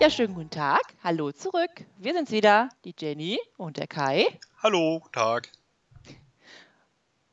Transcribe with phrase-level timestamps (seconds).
[0.00, 0.82] Ja, schönen guten Tag.
[1.02, 1.84] Hallo zurück.
[1.96, 4.26] Wir sind's wieder, die Jenny und der Kai
[4.62, 5.50] Hallo, guten Tag.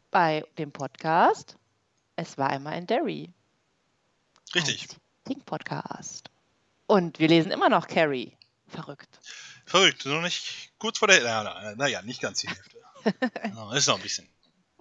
[0.10, 1.58] bei dem Podcast
[2.16, 3.32] Es war einmal in Derry.
[4.56, 4.88] Richtig.
[5.22, 6.32] Stephen Podcast.
[6.88, 8.36] Und wir lesen immer noch Carrie.
[8.68, 9.20] Verrückt.
[9.66, 10.06] Verrückt.
[10.06, 11.22] Noch nicht kurz vor der.
[11.22, 12.78] Naja, na, ja, nicht ganz die Hälfte.
[13.76, 14.28] Ist noch ein bisschen.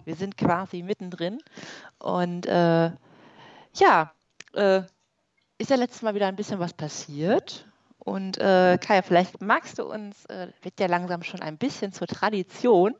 [0.05, 1.41] Wir sind quasi mittendrin.
[1.99, 2.91] Und äh,
[3.75, 4.13] ja,
[4.53, 4.81] äh,
[5.57, 7.67] ist ja letztes Mal wieder ein bisschen was passiert.
[8.05, 12.05] Und äh, Kaya, vielleicht magst du uns, äh, wird ja langsam schon ein bisschen zur
[12.05, 12.95] Tradition,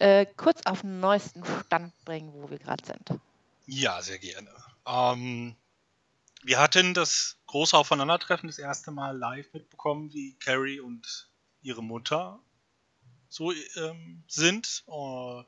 [0.00, 3.20] äh, kurz auf den neuesten Stand bringen, wo wir gerade sind.
[3.66, 4.50] Ja, sehr gerne.
[4.84, 5.54] Ähm,
[6.42, 11.30] wir hatten das große Aufeinandertreffen das erste Mal live mitbekommen, wie Carrie und
[11.62, 12.40] ihre Mutter
[13.28, 14.82] so ähm, sind.
[14.88, 15.44] Äh,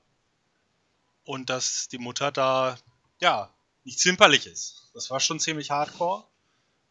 [1.25, 2.79] und dass die Mutter da,
[3.21, 4.91] ja, nicht zimperlich ist.
[4.95, 6.25] Das war schon ziemlich hardcore.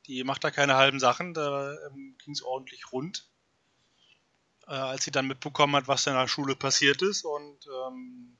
[0.07, 3.27] Die macht da keine halben Sachen, da ähm, ging es ordentlich rund.
[4.67, 7.25] Äh, als sie dann mitbekommen hat, was in der Schule passiert ist.
[7.25, 8.37] Und ähm,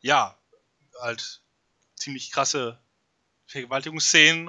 [0.00, 0.38] ja,
[1.00, 1.42] halt
[1.96, 2.80] ziemlich krasse
[3.46, 4.48] Vergewaltigungsszenen,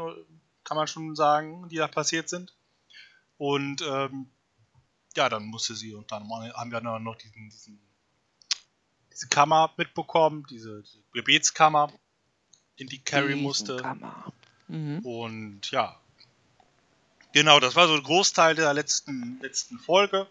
[0.64, 2.56] kann man schon sagen, die da passiert sind.
[3.38, 4.30] Und ähm,
[5.16, 7.90] ja, dann musste sie und dann haben wir noch diesen, diesen
[9.20, 11.92] diese Kammer mitbekommen, diese, diese Gebetskammer,
[12.78, 13.76] in die Carrie musste.
[13.78, 14.32] Kammer.
[14.70, 15.00] Mhm.
[15.00, 16.00] Und ja,
[17.34, 20.28] genau, das war so ein Großteil der letzten, letzten Folge.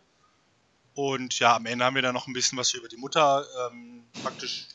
[0.94, 4.04] Und ja, am Ende haben wir dann noch ein bisschen was über die Mutter ähm,
[4.22, 4.66] praktisch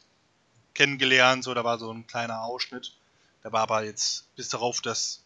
[0.73, 1.43] kennengelernt.
[1.43, 2.95] So, da war so ein kleiner Ausschnitt.
[3.41, 5.23] Da war aber jetzt bis darauf, dass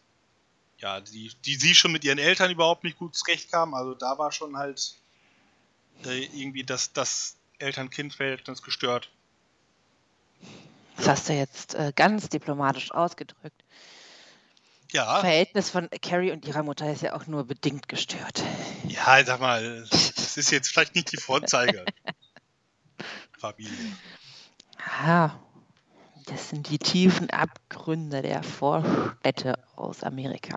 [0.78, 3.74] ja, die, die sie schon mit ihren Eltern überhaupt nicht gut zurechtkam.
[3.74, 4.94] Also da war schon halt
[6.04, 9.10] äh, irgendwie das, das Eltern-Kind-Verhältnis gestört.
[10.96, 13.62] Das hast du jetzt äh, ganz diplomatisch ausgedrückt.
[14.92, 15.20] Ja.
[15.20, 18.42] Verhältnis von Carrie und ihrer Mutter ist ja auch nur bedingt gestört.
[18.86, 21.84] Ja, sag mal, das ist jetzt vielleicht nicht die Vorzeige.
[23.38, 23.76] Familie.
[25.02, 25.30] Ah,
[26.26, 30.56] das sind die tiefen Abgründe der Vorstädte aus Amerika.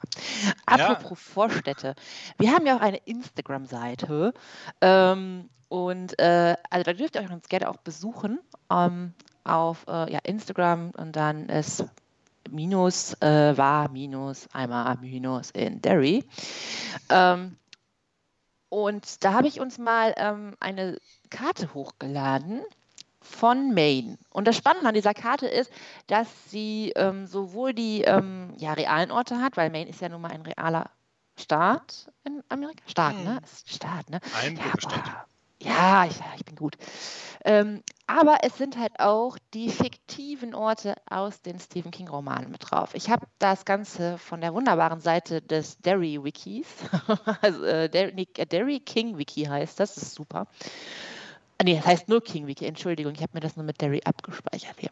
[0.65, 1.95] Apropos Vorstädte,
[2.37, 4.33] wir haben ja auch eine Instagram-Seite
[4.81, 9.13] ähm, und äh, also da dürft ihr euch uns gerne auch besuchen ähm,
[9.43, 11.85] auf äh, ja, Instagram und dann ist
[12.49, 16.23] minus äh, war minus einmal minus in Derry.
[17.09, 17.57] Ähm,
[18.69, 20.97] und da habe ich uns mal ähm, eine
[21.29, 22.61] Karte hochgeladen
[23.21, 24.17] von Maine.
[24.31, 25.71] Und das Spannende an dieser Karte ist,
[26.07, 30.21] dass sie ähm, sowohl die ähm, ja, realen Orte hat, weil Maine ist ja nun
[30.21, 30.89] mal ein realer
[31.37, 32.83] Staat in Amerika.
[32.87, 33.23] Staat, Hm.
[33.23, 33.39] ne?
[33.43, 34.19] Ist Staat, ne?
[34.31, 35.27] Ein Ja, Bundesstaat.
[35.63, 36.77] Ja ich, ich bin gut.
[37.43, 42.93] Ähm, aber es sind halt auch die fiktiven Orte aus den Stephen King-Romanen mit drauf.
[42.93, 46.67] Ich habe das Ganze von der wunderbaren Seite des Derry Wikis,
[47.41, 50.47] also äh, äh, Derry King Wiki heißt das, das ist super.
[51.63, 54.79] Nee, das heißt nur King Wiki, Entschuldigung, ich habe mir das nur mit Derry abgespeichert
[54.79, 54.91] hier.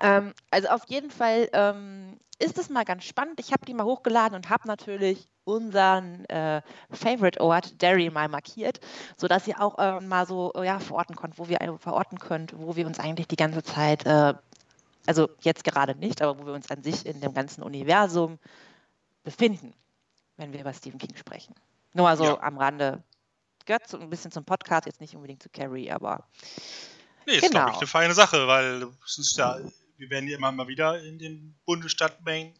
[0.00, 3.40] Ähm, also auf jeden Fall ähm, ist es mal ganz spannend.
[3.40, 6.60] Ich habe die mal hochgeladen und habe natürlich unseren äh,
[6.90, 8.80] Favorite-Ort Derry mal markiert,
[9.16, 12.76] sodass ihr auch äh, mal so äh, ja, verorten könnt, wo wir verorten könnt, wo
[12.76, 14.34] wir uns eigentlich die ganze Zeit, äh,
[15.06, 18.38] also jetzt gerade nicht, aber wo wir uns an sich in dem ganzen Universum
[19.24, 19.72] befinden,
[20.36, 21.54] wenn wir über Stephen King sprechen.
[21.94, 22.40] Nur mal so Ja.
[22.42, 23.02] am Rande.
[23.64, 26.24] Gehört so ein bisschen zum Podcast, jetzt nicht unbedingt zu Carrie, aber
[27.28, 27.78] Nee, ist, glaube ich, Genau.
[27.78, 29.58] eine feine Sache, weil es ist ja,
[29.98, 32.54] wir werden ja immer mal wieder in den Bundesstaat Maine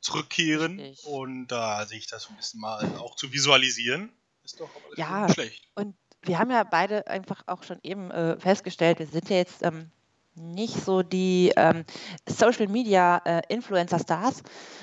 [0.00, 1.06] zurückkehren Richtig.
[1.06, 4.12] und da sehe ich das ein bisschen mal auch zu visualisieren.
[4.44, 5.24] Ist doch aber Ja.
[5.24, 5.68] nicht schlecht.
[5.74, 9.62] Und wir haben ja beide einfach auch schon eben äh, festgestellt, wir sind ja jetzt
[9.62, 9.90] ähm,
[10.34, 11.84] nicht so die ähm,
[12.28, 14.42] Social Media äh, Influencer Stars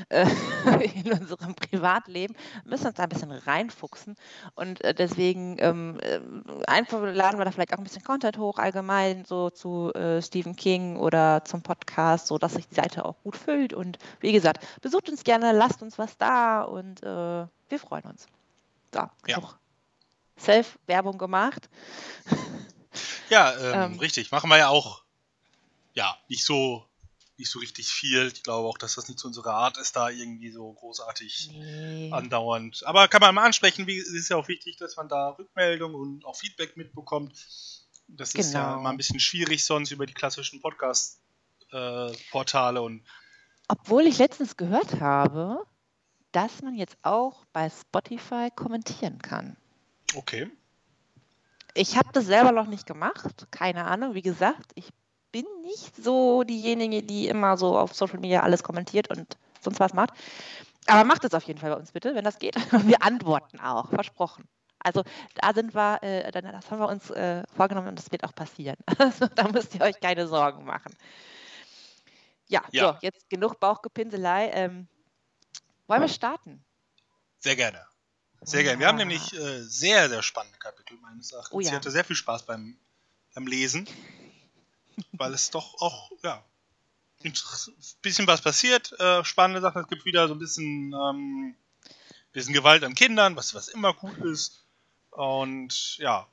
[0.09, 0.25] äh,
[0.95, 2.35] in unserem Privatleben,
[2.65, 4.15] müssen uns da ein bisschen reinfuchsen
[4.55, 6.19] und äh, deswegen ähm, äh,
[6.67, 10.55] einfach laden wir da vielleicht auch ein bisschen Content hoch allgemein so zu äh, Stephen
[10.55, 14.65] King oder zum Podcast, so dass sich die Seite auch gut füllt und wie gesagt,
[14.81, 18.27] besucht uns gerne, lasst uns was da und äh, wir freuen uns.
[18.93, 19.37] So, Ja.
[19.37, 19.57] genug
[20.39, 21.69] Self-Werbung gemacht.
[23.29, 23.99] Ja, ähm, Ähm.
[23.99, 24.31] richtig.
[24.31, 25.03] Machen wir ja auch,
[25.93, 26.85] ja, nicht so,
[27.37, 28.27] nicht so richtig viel.
[28.27, 32.11] Ich glaube auch, dass das nicht so unsere Art ist, da irgendwie so großartig Nee.
[32.11, 32.83] andauernd.
[32.85, 35.95] Aber kann man mal ansprechen, wie, es ist ja auch wichtig, dass man da Rückmeldung
[35.95, 37.31] und auch Feedback mitbekommt.
[38.07, 38.83] Das ist ja Genau.
[38.83, 43.03] mal ein bisschen schwierig sonst über die klassischen Podcast-Portale und
[43.67, 45.65] Obwohl ich letztens gehört habe,
[46.33, 49.57] dass man jetzt auch bei Spotify kommentieren kann.
[50.15, 50.49] okay.
[51.73, 54.13] Ich habe das selber noch nicht gemacht, keine Ahnung.
[54.13, 54.89] Wie gesagt, ich
[55.31, 59.93] bin nicht so diejenige, die immer so auf Social Media alles kommentiert und sonst was
[59.93, 60.11] macht.
[60.87, 62.55] Aber macht es auf jeden Fall bei uns bitte, wenn das geht.
[62.87, 64.47] Wir antworten auch, versprochen.
[64.83, 65.03] Also
[65.35, 68.77] da sind wir, äh, das haben wir uns äh, vorgenommen und das wird auch passieren.
[68.97, 70.95] Also da müsst ihr euch keine Sorgen machen.
[72.47, 72.93] Ja, ja.
[72.93, 74.49] so, jetzt genug Bauchgepinselei.
[74.49, 74.87] Ähm,
[75.85, 76.65] wollen wir starten?
[77.37, 77.85] Sehr gerne.
[78.41, 78.79] Sehr gerne.
[78.79, 81.53] Wir haben nämlich äh, sehr, sehr spannende Kapitel meines Erachtens.
[81.53, 81.69] Oh, ja.
[81.69, 82.75] Ich hatte sehr viel Spaß beim,
[83.35, 83.87] beim Lesen,
[85.13, 86.43] weil es doch auch, ja,
[87.23, 87.33] ein
[88.01, 88.99] bisschen was passiert.
[88.99, 89.81] Äh, spannende Sachen.
[89.81, 91.55] Es gibt wieder so ein bisschen, ähm,
[92.31, 94.65] bisschen Gewalt an Kindern, was, was immer gut ist.
[95.11, 96.27] Und ja,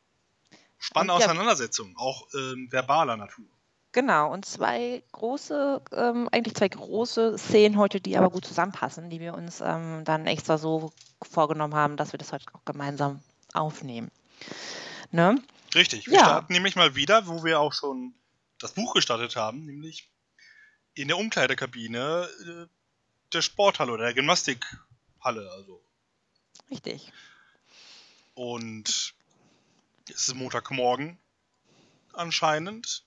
[0.78, 3.46] spannende und, ja, Auseinandersetzungen, auch ähm, verbaler Natur.
[3.92, 9.18] Genau, und zwei große, ähm, eigentlich zwei große Szenen heute, die aber gut zusammenpassen, die
[9.18, 13.20] wir uns ähm, dann extra so vorgenommen haben, dass wir das heute auch gemeinsam
[13.54, 14.10] aufnehmen.
[15.10, 15.42] Ne?
[15.74, 16.20] Richtig, wir ja.
[16.20, 18.14] starten nämlich mal wieder, wo wir auch schon
[18.58, 20.10] das Buch gestartet haben, nämlich
[20.94, 22.66] in der Umkleidekabine äh,
[23.32, 25.50] der Sporthalle oder der Gymnastikhalle.
[25.52, 25.82] Also.
[26.70, 27.12] Richtig.
[28.34, 29.14] Und
[30.08, 31.18] es ist Montagmorgen
[32.12, 33.04] anscheinend.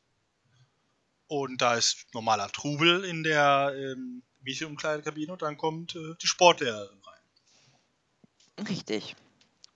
[1.28, 7.00] Und da ist normaler Trubel in der ähm, Mädchenumkleidekabine und dann kommt äh, die Sportlehrerin
[7.00, 8.68] rein.
[8.68, 9.16] Richtig.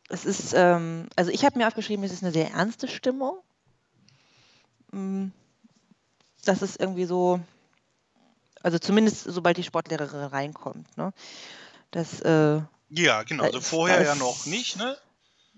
[0.10, 3.42] Es ist, ähm, also ich habe mir aufgeschrieben, es ist eine sehr ernste Stimmung.
[6.46, 7.40] Das ist irgendwie so,
[8.64, 10.98] also zumindest sobald die Sportlehrerin reinkommt.
[10.98, 11.14] Ne?
[11.92, 13.44] Das, äh, ja, genau.
[13.44, 14.98] Also vorher ja noch nicht, ne?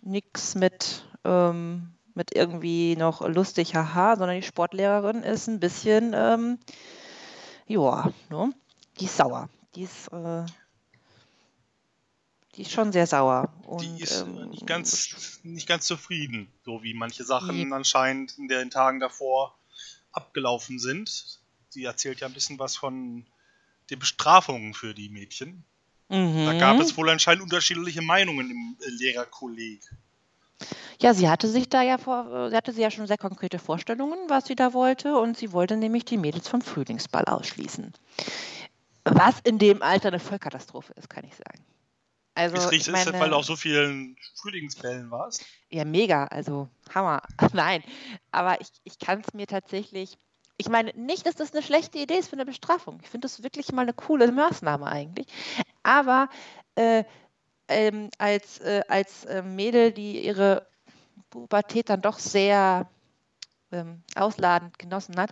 [0.01, 6.57] Nix mit ähm, mit irgendwie noch lustig, haha, sondern die Sportlehrerin ist ein bisschen, ähm,
[7.67, 8.53] ja, ne?
[8.99, 9.49] die ist sauer.
[9.75, 10.43] Die ist, äh,
[12.55, 13.53] die ist schon sehr sauer.
[13.67, 18.47] Und, die ist ähm, nicht, ganz, nicht ganz zufrieden, so wie manche Sachen anscheinend in
[18.47, 19.56] den Tagen davor
[20.17, 21.39] abgelaufen sind.
[21.69, 23.25] Sie erzählt ja ein bisschen was von
[23.89, 25.63] den Bestrafungen für die Mädchen.
[26.09, 26.45] Mhm.
[26.45, 29.81] Da gab es wohl anscheinend unterschiedliche Meinungen im Lehrerkolleg.
[30.99, 34.17] Ja, sie hatte sich da ja vor, sie hatte sie ja schon sehr konkrete Vorstellungen,
[34.27, 37.93] was sie da wollte, und sie wollte nämlich die Mädels vom Frühlingsball ausschließen.
[39.03, 41.63] Was in dem Alter eine Vollkatastrophe ist, kann ich sagen.
[42.37, 45.43] Also, ist richtig, meine, ist, weil du auf so vielen Frühlingsbällen warst?
[45.71, 47.23] Ja, mega, also Hammer.
[47.53, 47.83] Nein,
[48.29, 50.19] aber ich, ich kann es mir tatsächlich.
[50.57, 52.99] Ich meine, nicht, dass das eine schlechte Idee ist für eine Bestrafung.
[53.01, 55.25] Ich finde das wirklich mal eine coole Maßnahme eigentlich.
[55.81, 56.29] Aber
[56.75, 57.05] äh,
[57.69, 60.67] ähm, als, äh, als äh, Mädel, die ihre
[61.31, 62.87] Pubertät dann doch sehr
[63.71, 65.31] ähm, ausladend genossen hat,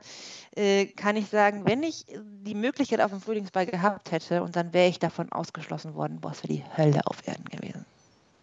[0.56, 4.74] äh, kann ich sagen, wenn ich die Möglichkeit auf dem Frühlingsball gehabt hätte und dann
[4.74, 7.86] wäre ich davon ausgeschlossen worden, es wäre die Hölle auf Erden gewesen.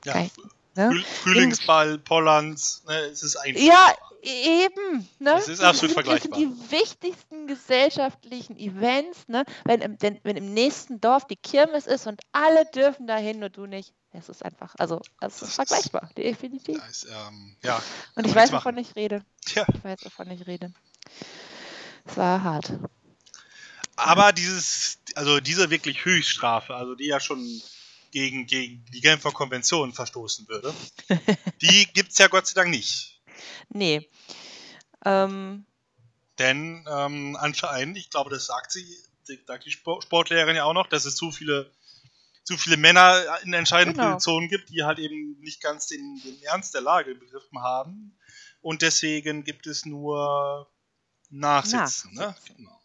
[0.05, 0.33] Ja, ich,
[0.75, 1.03] ne?
[1.23, 3.61] Frühlingsball, Pollands, ne, es ist einfach.
[3.61, 3.93] Ja,
[4.23, 5.33] Eben, ne?
[5.33, 6.31] Das ist absolut vergleichbar.
[6.31, 9.45] Das sind die wichtigsten gesellschaftlichen Events, ne?
[9.65, 13.51] Wenn im, wenn, wenn im nächsten Dorf die Kirmes ist und alle dürfen dahin, nur
[13.51, 13.93] du nicht.
[14.15, 16.83] Es ist einfach, also es ist vergleichbar, ist, definitiv.
[16.89, 17.83] Ist, ähm, ja,
[18.15, 19.25] und ich weiß, wovon ich rede.
[19.55, 19.65] Ja.
[19.73, 20.73] Ich weiß, wovon ich rede.
[22.05, 22.73] Es war hart.
[23.97, 27.63] Aber dieses, also diese wirklich Höchststrafe, also die ja schon
[28.11, 30.75] gegen, gegen die Genfer Konvention verstoßen würde,
[31.63, 33.21] die gibt es ja Gott sei Dank nicht.
[33.69, 34.09] Nee.
[35.05, 35.67] Ähm,
[36.39, 38.87] Denn ähm, anscheinend, ich glaube, das sagt sie,
[39.47, 41.71] sagt die Sportlehrerin ja auch noch, dass es zu viele,
[42.45, 44.13] zu viele Männer in entscheidenden genau.
[44.13, 48.19] Positionen gibt, die halt eben nicht ganz den, den Ernst der Lage begriffen haben.
[48.61, 50.71] Und deswegen gibt es nur
[51.31, 52.15] Nachsitzen.
[52.15, 52.21] Ne?
[52.21, 52.55] Nachsitzen.
[52.55, 52.57] Ne?
[52.57, 52.83] Genau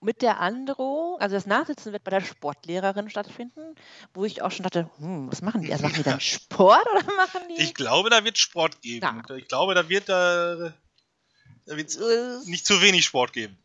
[0.00, 3.74] mit der Androhung, also das Nachsitzen wird bei der Sportlehrerin stattfinden,
[4.14, 5.72] wo ich auch schon dachte, hm, was machen die?
[5.72, 7.62] Also machen die dann Sport oder machen die?
[7.62, 9.22] Ich glaube, da wird Sport geben.
[9.28, 9.36] Ja.
[9.36, 10.72] Ich glaube, da wird da,
[11.66, 11.96] da wird
[12.46, 13.58] nicht zu wenig Sport geben.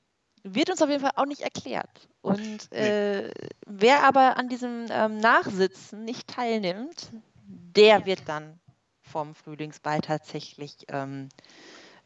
[0.48, 2.08] Wird uns auf jeden Fall auch nicht erklärt.
[2.22, 3.32] Und äh,
[3.66, 7.10] wer aber an diesem ähm, Nachsitzen nicht teilnimmt,
[7.48, 8.60] der wird dann
[9.02, 11.30] vom Frühlingsball tatsächlich ähm,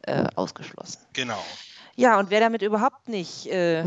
[0.04, 1.00] äh, ausgeschlossen.
[1.14, 1.44] Genau.
[1.96, 3.84] Ja, und wer damit überhaupt nicht äh,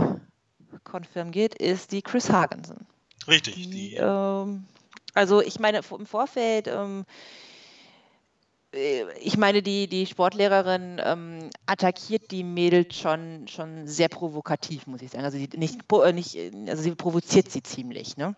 [1.30, 2.86] geht, ist die Chris Hagensen.
[3.26, 3.54] Richtig.
[3.54, 4.66] Die, die ähm,
[5.14, 7.51] also ich meine, im Vorfeld, ähm, äh,
[8.72, 15.10] ich meine, die, die Sportlehrerin ähm, attackiert die Mädels schon, schon sehr provokativ, muss ich
[15.10, 15.24] sagen.
[15.24, 16.36] Also sie, nicht, äh, nicht,
[16.68, 18.34] also sie provoziert sie ziemlich, ne?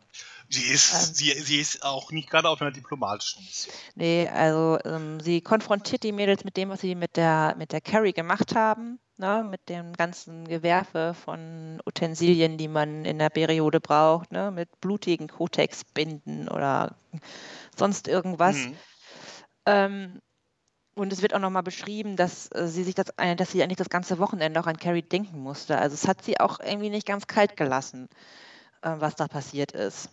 [0.48, 3.74] Sie ist, ähm, sie, sie ist auch nicht gerade auf einer diplomatischen Mission.
[3.94, 7.80] Nee, also ähm, sie konfrontiert die Mädels mit dem, was sie mit der, mit der
[7.80, 13.80] Carrie gemacht haben ne, mit dem ganzen Gewerfe von Utensilien, die man in der Periode
[13.80, 16.96] braucht, ne, mit blutigen Kotex-Binden oder
[17.76, 18.56] sonst irgendwas.
[18.56, 18.76] Mhm.
[19.66, 20.20] Ähm,
[20.94, 23.78] und es wird auch nochmal beschrieben, dass äh, sie sich das, äh, dass sie eigentlich
[23.78, 25.78] das ganze Wochenende auch an Carrie denken musste.
[25.78, 28.08] Also es hat sie auch irgendwie nicht ganz kalt gelassen,
[28.82, 30.08] äh, was da passiert ist.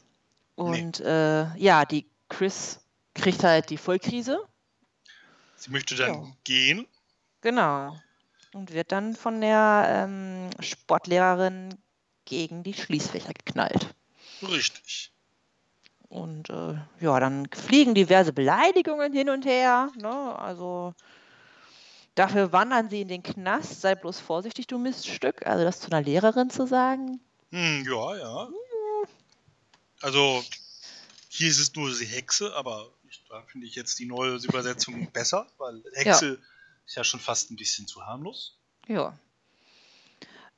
[0.55, 1.05] Und nee.
[1.05, 2.79] äh, ja, die Chris
[3.13, 4.39] kriegt halt die Vollkrise.
[5.55, 6.27] Sie möchte dann ja.
[6.43, 6.87] gehen.
[7.41, 7.95] Genau.
[8.53, 11.75] Und wird dann von der ähm, Sportlehrerin
[12.25, 13.93] gegen die Schließfächer geknallt.
[14.41, 15.11] Richtig.
[16.11, 19.89] Und äh, ja, dann fliegen diverse Beleidigungen hin und her.
[19.95, 20.09] Ne?
[20.37, 20.93] Also
[22.15, 23.79] dafür wandern sie in den Knast.
[23.79, 25.47] Sei bloß vorsichtig, du Miststück.
[25.47, 27.21] Also das zu einer Lehrerin zu sagen.
[27.51, 28.49] Hm, ja, ja.
[30.01, 30.43] Also
[31.29, 35.09] hier ist es nur die Hexe, aber ich, da finde ich jetzt die neue Übersetzung
[35.13, 36.37] besser, weil Hexe ja.
[36.85, 38.57] ist ja schon fast ein bisschen zu harmlos.
[38.85, 39.17] Ja.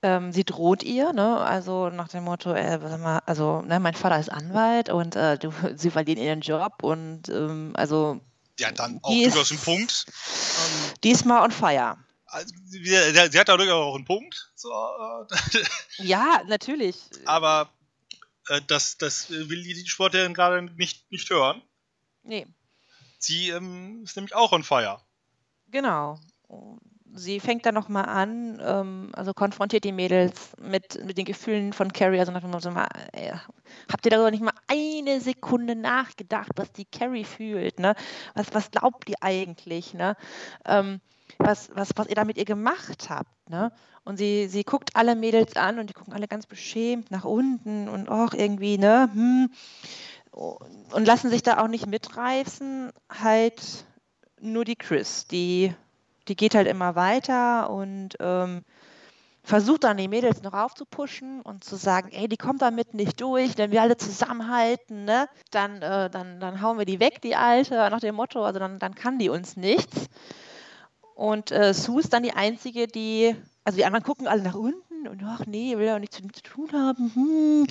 [0.04, 1.38] Ähm, sie droht ihr, ne?
[1.38, 5.54] also nach dem Motto, äh, mal, also ne, mein Vater ist Anwalt und äh, du,
[5.78, 8.20] sie verlieren ihren Job und ähm, also.
[8.60, 10.06] Ja, dann auch durchaus einen Punkt.
[10.08, 11.98] Ähm, diesmal on fire.
[12.26, 14.52] Also, sie, sie, hat da durchaus auch einen Punkt.
[14.56, 15.64] So, äh,
[16.04, 16.98] ja, natürlich.
[17.26, 17.70] Aber
[18.50, 21.62] äh, das, das will die Sportlerin gerade nicht, nicht hören.
[22.24, 22.46] Nee.
[23.20, 25.00] Sie ähm, ist nämlich auch on fire.
[25.70, 26.20] Genau
[27.14, 31.94] sie fängt dann nochmal an, ähm, also konfrontiert die Mädels mit, mit den Gefühlen von
[31.94, 32.20] Carrie.
[32.20, 32.70] Also nach dem Motto,
[33.14, 33.34] äh,
[33.92, 37.80] habt ihr darüber nicht mal eine Sekunde nachgedacht, was die Carrie fühlt?
[37.80, 37.96] Ne?
[38.36, 39.94] Was, was glaubt ihr eigentlich?
[39.94, 40.16] Ne?
[40.66, 41.02] Ähm,
[41.38, 43.50] was, was, was ihr da mit ihr gemacht habt.
[43.50, 43.72] Ne?
[44.04, 47.88] Und sie, sie guckt alle Mädels an und die gucken alle ganz beschämt nach unten
[47.90, 49.10] und auch irgendwie, ne?
[49.14, 49.52] Hm,
[50.32, 52.92] und lassen sich da auch nicht mitreißen.
[53.10, 53.86] Halt
[54.42, 55.74] nur die Chris, die
[56.28, 58.64] die geht halt immer weiter und ähm,
[59.44, 63.58] versucht dann die Mädels noch aufzupuschen und zu sagen, ey, die kommt damit nicht durch,
[63.58, 67.76] wenn wir alle zusammenhalten, ne, dann, äh, dann, dann hauen wir die weg, die Alte,
[67.76, 70.08] nach dem Motto, also dann, dann kann die uns nichts.
[71.16, 75.08] Und äh, Sue ist dann die Einzige, die, also die anderen gucken alle nach unten
[75.08, 77.12] und ach nee, will ja nichts mit zu tun haben.
[77.14, 77.60] Hm.
[77.62, 77.68] Mhm.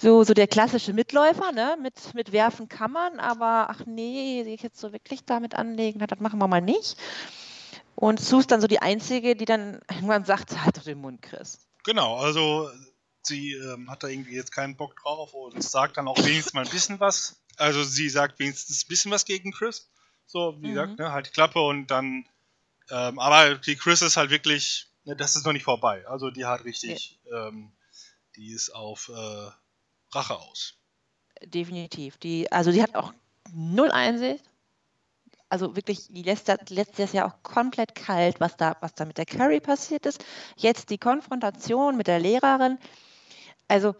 [0.00, 1.76] So, so der klassische Mitläufer, ne?
[1.82, 6.20] Mit, mit werfen kann man, aber ach nee, sich jetzt so wirklich damit anlegen, das
[6.20, 6.96] machen wir mal nicht.
[8.00, 11.20] Und Sue ist dann so die Einzige, die dann irgendwann sagt, halt doch den Mund,
[11.20, 11.66] Chris.
[11.82, 12.70] Genau, also
[13.22, 16.64] sie ähm, hat da irgendwie jetzt keinen Bock drauf und sagt dann auch wenigstens mal
[16.64, 17.42] ein bisschen was.
[17.56, 19.90] Also sie sagt wenigstens ein bisschen was gegen Chris.
[20.26, 20.74] So, wie mhm.
[20.74, 22.24] gesagt, ne, halt die Klappe und dann.
[22.88, 26.06] Ähm, aber die Chris ist halt wirklich, ne, das ist noch nicht vorbei.
[26.06, 27.48] Also die hat richtig, ja.
[27.48, 27.72] ähm,
[28.36, 29.50] die ist auf äh,
[30.14, 30.74] Rache aus.
[31.42, 32.16] Definitiv.
[32.18, 33.12] Die, also die hat auch
[33.52, 34.44] null Einsicht
[35.48, 36.08] also wirklich,
[36.44, 40.24] das letztes Jahr auch komplett kalt, was da, was da mit der Curry passiert ist.
[40.56, 42.78] Jetzt die Konfrontation mit der Lehrerin.
[43.68, 43.94] Also,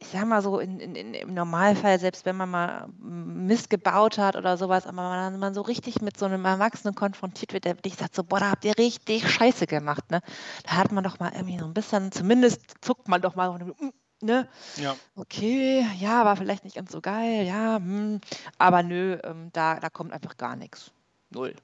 [0.00, 4.34] ich sag mal so, in, in, im Normalfall, selbst wenn man mal Mist gebaut hat
[4.34, 7.96] oder sowas, aber man, man so richtig mit so einem Erwachsenen konfrontiert wird, der wirklich
[7.96, 10.22] sagt so, boah, da habt ihr richtig Scheiße gemacht, ne?
[10.64, 13.60] Da hat man doch mal irgendwie so ein bisschen, zumindest zuckt man doch mal,
[14.22, 14.48] ne?
[14.76, 14.96] Ja.
[15.14, 18.20] Okay, ja, war vielleicht nicht ganz so geil, ja, hm,
[18.58, 20.90] aber nö, ähm, da, da kommt einfach gar nichts.
[21.30, 21.54] Null.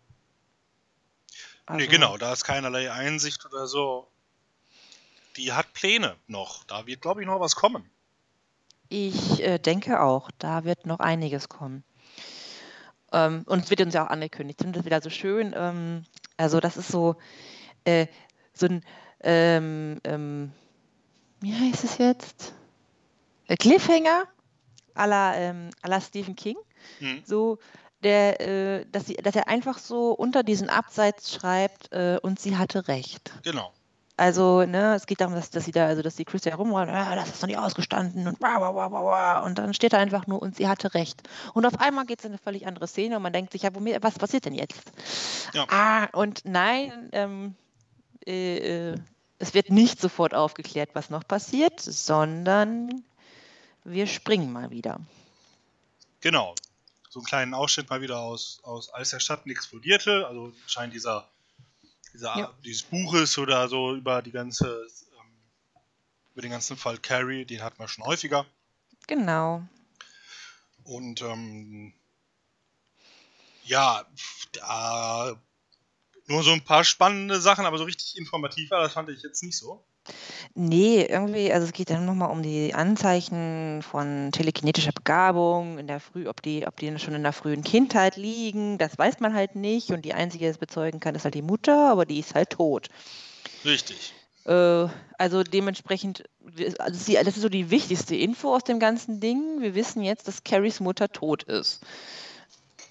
[1.67, 4.09] Also, nee, genau, da ist keinerlei Einsicht oder so.
[5.37, 6.65] Die hat Pläne noch.
[6.65, 7.91] Da wird, glaube ich, noch was kommen.
[8.89, 11.83] Ich äh, denke auch, da wird noch einiges kommen.
[13.13, 14.61] Ähm, und es wird uns ja auch angekündigt.
[14.61, 15.53] Ich finde das wieder so schön.
[15.57, 16.05] Ähm,
[16.37, 17.17] also, das ist so,
[17.85, 18.07] äh,
[18.53, 18.85] so ein,
[19.21, 20.53] ähm, ähm
[21.41, 22.53] wie heißt es jetzt?
[23.49, 24.25] Der Cliffhanger
[24.95, 26.57] à la, ähm, à la Stephen King.
[27.01, 27.23] Mhm.
[27.25, 27.59] So,
[28.03, 32.57] der, äh, dass, sie, dass er einfach so unter diesen Abseits schreibt äh, und sie
[32.57, 33.33] hatte recht.
[33.43, 33.73] Genau.
[34.19, 36.91] Also, ne, es geht darum, dass, dass sie da, also dass die Chris ja rumräumt,
[36.91, 39.99] ah, das ist noch nicht ausgestanden und wow, wow, wow, wow, und dann steht er
[39.99, 41.23] einfach nur und sie hatte recht.
[41.53, 43.75] Und auf einmal geht es in eine völlig andere Szene und man denkt sich, ja,
[43.75, 44.91] womit, was passiert denn jetzt?
[45.53, 45.67] Ja.
[45.69, 47.57] Ah, und nein, ähm,
[48.27, 48.99] äh, äh
[49.39, 53.05] es wird nicht sofort aufgeklärt, was noch passiert, sondern
[53.85, 55.01] wir springen mal wieder.
[56.21, 56.55] Genau.
[57.11, 60.27] So einen kleinen Ausschnitt mal wieder aus, aus Als der Schatten explodierte.
[60.27, 61.31] Also scheint dieser,
[62.13, 62.55] dieser ja.
[62.65, 64.87] dieses Buches oder so über die ganze
[65.19, 65.37] ähm,
[66.33, 68.47] über den ganzen Fall Carrie, den hat man schon häufiger.
[69.07, 69.63] Genau.
[70.85, 71.93] Und ähm,
[73.65, 74.05] ja,
[74.53, 75.41] da
[76.27, 79.43] nur so ein paar spannende Sachen, aber so richtig informativ war, das fand ich jetzt
[79.43, 79.85] nicht so.
[80.55, 86.01] Nee, irgendwie, also es geht dann nochmal um die Anzeichen von telekinetischer Begabung in der
[86.01, 89.57] Früh, ob die, ob die schon in der frühen Kindheit liegen, das weiß man halt
[89.57, 89.91] nicht.
[89.91, 92.51] Und die einzige, die es bezeugen kann, ist halt die Mutter, aber die ist halt
[92.51, 92.89] tot.
[93.65, 94.15] Richtig.
[94.45, 96.25] Äh, also dementsprechend,
[96.79, 99.61] also das ist so die wichtigste Info aus dem ganzen Ding.
[99.61, 101.81] Wir wissen jetzt, dass Carries Mutter tot ist.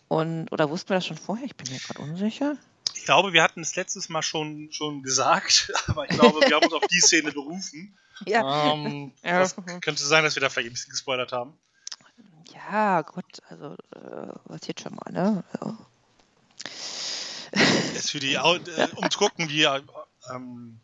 [0.07, 1.45] Und, oder wussten wir das schon vorher?
[1.45, 2.57] Ich bin mir gerade unsicher.
[2.93, 6.65] Ich glaube, wir hatten es letztes Mal schon, schon gesagt, aber ich glaube, wir haben
[6.65, 7.97] uns auf die Szene berufen.
[8.25, 8.71] Ja.
[8.71, 9.45] Ähm, ja.
[9.81, 11.51] könnte sein, dass wir da vielleicht ein bisschen gespoilert haben.
[12.53, 15.43] Ja, gut, also äh, was jetzt schon mal, ne?
[15.59, 15.77] Ja.
[17.95, 19.81] Ist für die, Au- äh, um zu gucken, wie, äh,
[20.33, 20.79] ähm,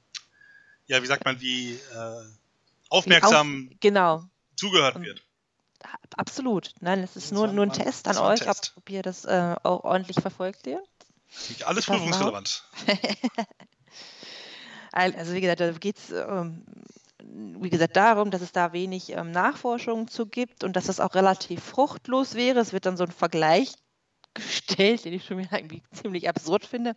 [0.87, 2.23] ja, wie sagt man, wie äh,
[2.89, 4.25] aufmerksam Genau,
[4.57, 5.23] zugehört Und- wird.
[6.17, 6.73] absolut.
[6.81, 9.85] Nein, es ist nur, nur ein Test an euch, ob, ob ihr das äh, auch
[9.85, 10.83] ordentlich verfolgt ihr.
[11.65, 12.63] Alles prüfungsrelevant.
[14.91, 16.63] Al- Also wie gesagt, da geht es ähm,
[17.23, 21.15] wie gesagt darum, dass es da wenig ähm, Nachforschung zu gibt und dass das auch
[21.15, 22.59] relativ fruchtlos wäre.
[22.59, 23.73] Es wird dann so ein Vergleich
[24.33, 26.95] gestellt, den ich schon wieder irgendwie ziemlich absurd finde.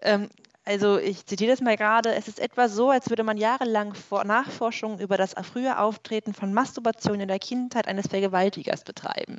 [0.00, 0.28] Ähm,
[0.64, 4.24] also ich zitiere das mal gerade, es ist etwa so, als würde man jahrelang Vor
[4.24, 9.38] Nachforschungen über das frühe Auftreten von Masturbation in der Kindheit eines Vergewaltigers betreiben.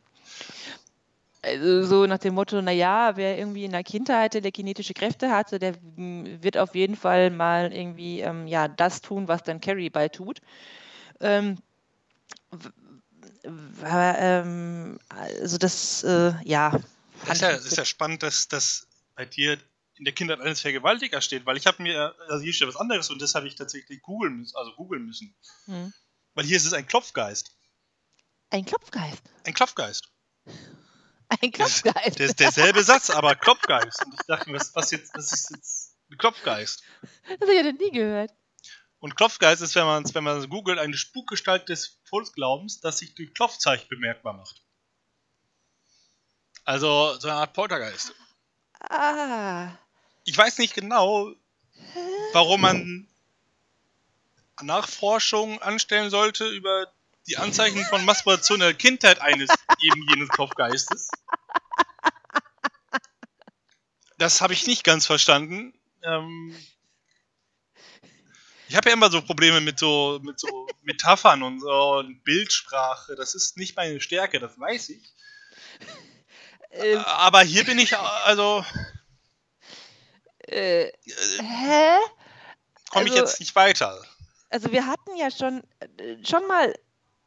[1.44, 5.74] Also so nach dem Motto, naja, wer irgendwie in der Kindheit telekinetische Kräfte hatte, der
[5.74, 10.14] mm, wird auf jeden Fall mal irgendwie ähm, ja, das tun, was dann Carrie bald
[10.14, 10.40] tut.
[11.20, 11.58] Ähm,
[13.84, 16.80] ähm, also das, äh, ja.
[17.32, 19.58] Ist ja, ist ja spannend, dass das bei dir
[19.96, 23.10] in der Kindheit eines Vergewaltigers steht, weil ich habe mir, also hier steht was anderes
[23.10, 25.36] und das habe ich tatsächlich googeln müssen, also googeln müssen.
[25.66, 25.94] Hm.
[26.34, 27.56] Weil hier ist es ein Klopfgeist.
[28.52, 29.22] Ein Klopfgeist.
[29.44, 30.10] Ein Klopfgeist.
[31.40, 32.20] Ein Klopfgeist.
[32.20, 34.06] Der ist derselbe Satz, aber Klopfgeist.
[34.06, 36.84] Und ich dachte mir, was, was, jetzt, was ist jetzt ein Klopfgeist?
[37.02, 38.32] Das habe ich ja noch nie gehört.
[39.00, 43.34] Und Klopfgeist ist, wenn man es wenn googelt, eine Spukgestalt des Volksglaubens, das sich durch
[43.34, 44.62] Klopfzeichen bemerkbar macht.
[46.66, 48.14] Also so eine Art Poltergeist.
[48.80, 49.72] Ah.
[50.26, 51.34] Ich weiß nicht genau,
[52.34, 53.08] warum man
[54.62, 56.92] Nachforschungen anstellen sollte über
[57.28, 59.50] die Anzeichen von Masturbation in der Kindheit eines
[59.82, 61.10] eben jenes Klopfgeistes.
[64.18, 65.74] Das habe ich nicht ganz verstanden.
[66.04, 66.56] Ähm
[68.68, 73.16] ich habe ja immer so Probleme mit so, mit so Metaphern und so und Bildsprache.
[73.16, 75.14] Das ist nicht meine Stärke, das weiß ich.
[76.72, 78.64] Ähm, Aber hier bin ich, also
[80.48, 80.92] äh, äh,
[81.42, 81.98] hä?
[82.90, 84.02] komme ich Also- jetzt nicht weiter.
[84.50, 85.64] Also wir hatten ja schon,
[85.98, 86.74] äh, schon mal,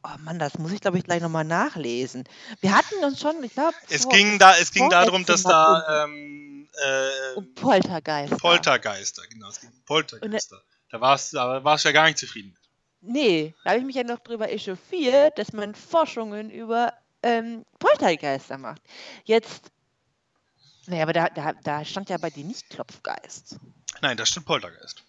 [0.04, 2.24] oh Mann, das muss ich glaube ich gleich nochmal nachlesen.
[2.60, 6.68] Wir hatten uns schon, ich glaube, Es ging da, es ging darum, dass da ähm,
[6.72, 8.36] äh, um Poltergeist.
[8.38, 10.60] Poltergeister, genau, es ging um Poltergeister.
[10.90, 12.56] Da warst da warst du ja gar nicht zufrieden.
[13.00, 18.56] Nee, da habe ich mich ja noch drüber echauffiert, dass man Forschungen über ähm, Poltergeister
[18.58, 18.80] macht.
[19.24, 19.70] Jetzt,
[20.86, 23.56] nee, aber da, da, da stand ja bei dir nicht Klopfgeist.
[24.00, 25.02] Nein, das stimmt Poltergeist.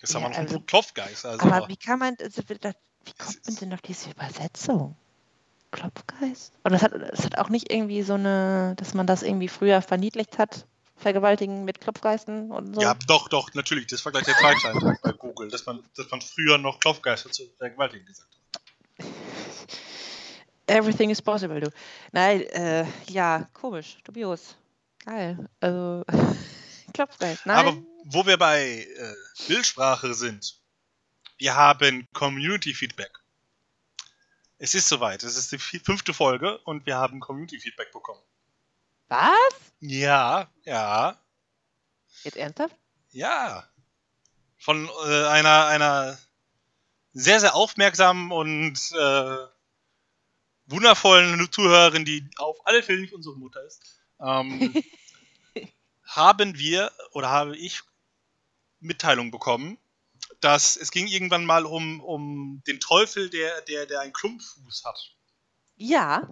[0.00, 1.24] Jetzt haben Ja, wir noch einen also- Klopfgeist.
[1.26, 4.96] Also, Aber wie kann man, also, das- wie kommt man denn auf diese Übersetzung?
[5.70, 6.52] Klopfgeist?
[6.64, 9.82] Und das hat, das hat auch nicht irgendwie so eine, dass man das irgendwie früher
[9.82, 12.82] verniedlicht hat, Vergewaltigen mit Klopfgeisten und so?
[12.82, 13.86] ja, doch, doch, natürlich.
[13.86, 17.44] Das war gleich der Eintrag bei Google, dass man, dass man früher noch Klopfgeister zu
[17.56, 19.06] vergewaltigen gesagt hat.
[20.66, 21.70] Everything is possible, du.
[22.12, 24.56] Nein, äh, ja, komisch, dubios.
[25.04, 25.48] Geil.
[25.60, 26.04] Also,
[26.92, 27.56] Klopfgeist, nein.
[27.56, 29.14] Aber wo wir bei äh,
[29.48, 30.59] Bildsprache sind,
[31.40, 33.10] wir haben Community Feedback.
[34.58, 35.22] Es ist soweit.
[35.22, 38.20] Es ist die fünfte Folge und wir haben Community Feedback bekommen.
[39.08, 39.54] Was?
[39.80, 41.18] Ja, ja,
[42.22, 42.76] Jetzt ernsthaft?
[43.10, 43.66] ja.
[44.58, 46.18] Von äh, einer, einer
[47.14, 49.36] sehr, sehr aufmerksamen und äh,
[50.66, 54.74] wundervollen Zuhörerin, die auf alle Fälle nicht unsere Mutter ist, ähm,
[56.04, 57.80] haben wir oder habe ich
[58.80, 59.78] Mitteilung bekommen,
[60.40, 64.98] dass es ging irgendwann mal um, um den Teufel, der, der, der einen Klumpfuß hat.
[65.76, 66.28] Ja,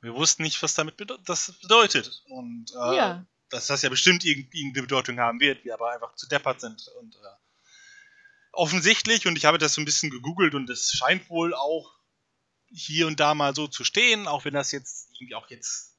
[0.00, 2.22] Wir wussten nicht, was damit bede das bedeutet.
[2.28, 3.26] Und äh, ja.
[3.50, 6.86] dass das ja bestimmt irgend- irgendeine Bedeutung haben wird, wir aber einfach zu deppert sind.
[6.98, 7.18] Und äh,
[8.52, 11.98] offensichtlich, und ich habe das so ein bisschen gegoogelt und es scheint wohl auch
[12.70, 15.96] hier und da mal so zu stehen, auch wenn das jetzt irgendwie auch jetzt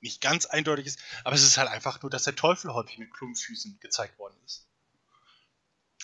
[0.00, 3.12] nicht ganz eindeutig ist, aber es ist halt einfach nur, dass der Teufel häufig mit
[3.12, 4.68] Klumpfüßen gezeigt worden ist.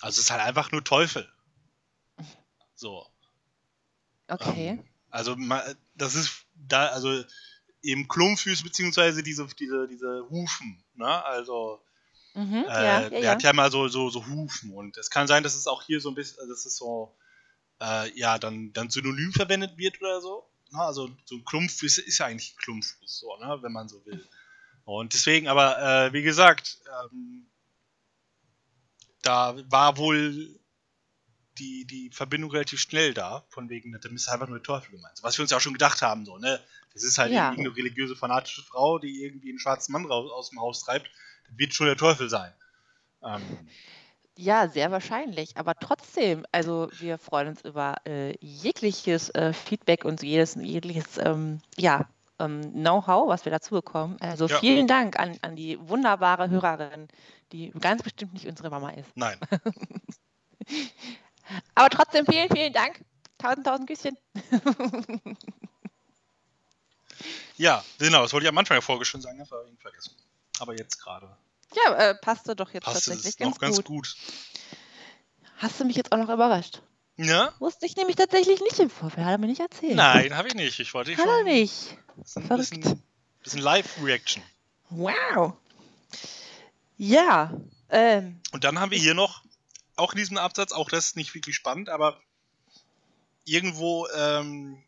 [0.01, 1.31] Also es ist halt einfach nur Teufel.
[2.75, 3.07] So.
[4.27, 4.69] Okay.
[4.69, 5.35] Ähm, also
[5.95, 7.23] das ist da, also
[7.81, 11.23] eben Klumpfüße beziehungsweise diese, diese, diese Hufen, ne?
[11.25, 11.81] Also
[12.35, 13.31] Mhm, äh, ja, ja, der ja.
[13.31, 16.01] hat ja mal so, so, so Hufen und es kann sein, dass es auch hier
[16.01, 17.15] so ein bisschen, also dass es so,
[17.81, 20.45] äh, ja, dann, dann synonym verwendet wird oder so.
[20.71, 20.79] Ne?
[20.79, 23.57] Also so ein Klumpfuß ist ja eigentlich ein Klumpfuß, so, ne?
[23.61, 24.27] wenn man so will.
[24.83, 27.47] Und deswegen, aber äh, wie gesagt, ähm,
[29.25, 30.59] da war wohl
[31.57, 35.19] die, die Verbindung relativ schnell da, von wegen, da ist einfach nur der Teufel gemeint.
[35.21, 36.59] Was wir uns ja auch schon gedacht haben, so, ne?
[36.93, 37.49] Das ist halt Ja.
[37.51, 41.09] irgendeine religiöse, fanatische Frau, die irgendwie einen schwarzen Mann raus, aus dem Haus treibt.
[41.47, 42.53] Das wird schon der Teufel sein.
[43.23, 43.41] Ähm,
[44.37, 45.55] Ja, sehr wahrscheinlich.
[45.55, 51.61] Aber trotzdem, also wir freuen uns über äh, jegliches äh, Feedback und jedes, jegliches ähm,
[51.77, 52.07] ja,
[52.39, 54.17] ähm, Know-how, was wir dazu bekommen.
[54.19, 54.59] Also Ja.
[54.59, 57.07] vielen Dank an, an die wunderbare Hörerin,
[57.51, 59.09] die ganz bestimmt nicht unsere Mama ist.
[59.15, 59.39] Nein.
[61.75, 63.03] Aber trotzdem vielen, vielen Dank.
[63.37, 64.17] Tausend, tausend Küsschen.
[67.57, 70.11] Ja, genau, das wollte ich am Anfang der Folge schon sagen, das ich irgendwie vergessen.
[70.59, 71.35] Aber jetzt gerade
[71.73, 73.85] Ja, äh, passte doch jetzt passt tatsächlich ganz, ganz gut.
[73.85, 74.15] gut.
[75.57, 76.81] Hast du mich jetzt auch noch überrascht?
[77.17, 77.53] Ja?
[77.59, 79.95] Wusste ich nämlich tatsächlich nicht im Vorfeld, hat er mir nicht erzählt.
[79.95, 80.79] Nein, habe ich nicht.
[80.79, 81.97] Ich wollte dich Hat er nicht.
[82.25, 82.69] Verrückt.
[82.71, 83.03] bisschen,
[83.41, 84.43] bisschen Live-Reaction.
[84.89, 85.53] Wow.
[86.97, 87.53] Ja,
[87.89, 89.43] ähm, Und dann haben wir hier noch,
[89.95, 92.19] auch in diesem Absatz, auch das ist nicht wirklich spannend, aber
[93.45, 94.83] irgendwo ähm,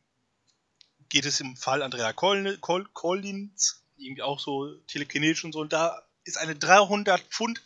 [1.09, 5.73] geht es im Fall Andrea Col Col Collins, irgendwie auch so telekinetisch und so, und
[5.73, 7.61] da ist eine 300 Pfund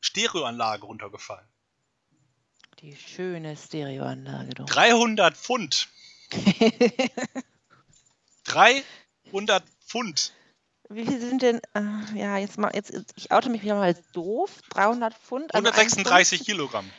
[0.00, 1.46] Stereoanlage runtergefallen.
[2.74, 4.66] Die schöne Stereoanlage doch.
[4.66, 5.88] 300 Pfund.
[8.44, 10.32] 300 Pfund.
[10.90, 14.00] Wie viel sind denn, äh, ja, jetzt mal, jetzt, ich oute mich wieder mal als
[14.12, 14.60] doof.
[14.70, 15.54] 300 Pfund.
[15.54, 16.84] also ein 136 Kilogramm.
[16.86, 16.92] Pfund-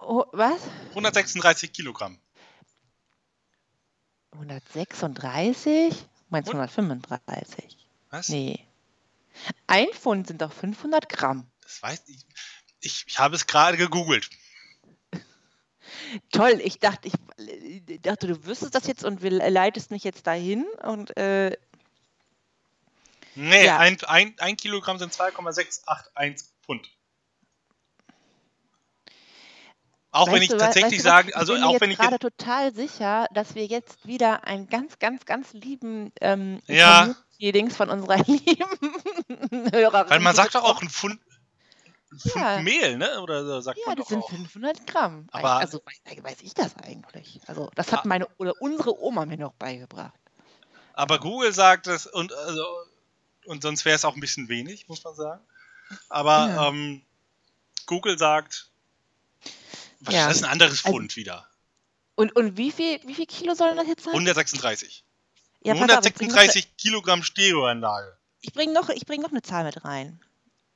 [0.00, 0.60] Oh, was?
[0.90, 2.18] 136 Kilogramm.
[4.32, 5.94] 136?
[6.28, 6.60] Meinst du Und?
[6.60, 7.76] 135?
[8.10, 8.28] Was?
[8.28, 8.64] Nee.
[9.66, 11.50] Ein Pfund sind doch 500 Gramm.
[11.62, 12.24] Das weiß ich.
[12.80, 14.30] Ich, ich habe es gerade gegoogelt.
[16.32, 17.14] Toll, ich dachte, ich
[17.46, 21.56] äh, dachte, du wüsstest das jetzt und leitest mich jetzt dahin und äh,
[23.34, 23.78] Nee, Ja.
[23.78, 26.90] ein, ein, ein Kilogramm sind 2,681 Pfund.
[30.10, 31.92] Auch wenn Weißt ich du tatsächlich weißt du sage, also ich bin auch wenn jetzt
[31.92, 36.60] ich gerade jetzt, total sicher, dass wir jetzt wieder einen ganz, ganz, ganz lieben ähm,
[36.66, 37.14] Ja.
[37.38, 40.10] Community-Dings von unserer lieben Hörerin.
[40.10, 41.20] weil man sagt doch auch ein Pfund
[42.34, 42.60] Ja.
[42.62, 43.20] Mehl, ne?
[43.20, 44.30] Oder sagt Ja, man das sind auch.
[44.30, 45.26] 500 Gramm.
[45.30, 47.40] Aber- also weiß, weiß ich das eigentlich.
[47.46, 48.08] Also das hat Ah.
[48.08, 50.14] meine oder unsere Oma mir noch beigebracht.
[50.94, 52.64] Aber Google sagt es und also,
[53.46, 55.40] und sonst wäre es auch ein bisschen wenig, muss man sagen.
[56.08, 56.68] Aber Ja.
[56.68, 57.02] ähm,
[57.86, 58.70] Google sagt,
[60.00, 60.26] was Ja.
[60.28, 61.46] das ist ein anderes Also- Pfund wieder.
[62.14, 64.12] Und, und wie viel wie viel Kilo sollen das jetzt sein?
[64.14, 65.04] 136.
[65.62, 68.16] Ja, pass auf, 136 Kilogramm Stereoanlage.
[68.40, 70.20] Ich bringe noch, ich bring noch eine Zahl mit rein.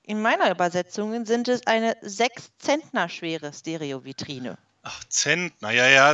[0.05, 4.59] In meiner Übersetzung sind es eine 6 Zentner schwere Stereovitrine.
[4.83, 6.11] Ach, Zentner, ja, ja.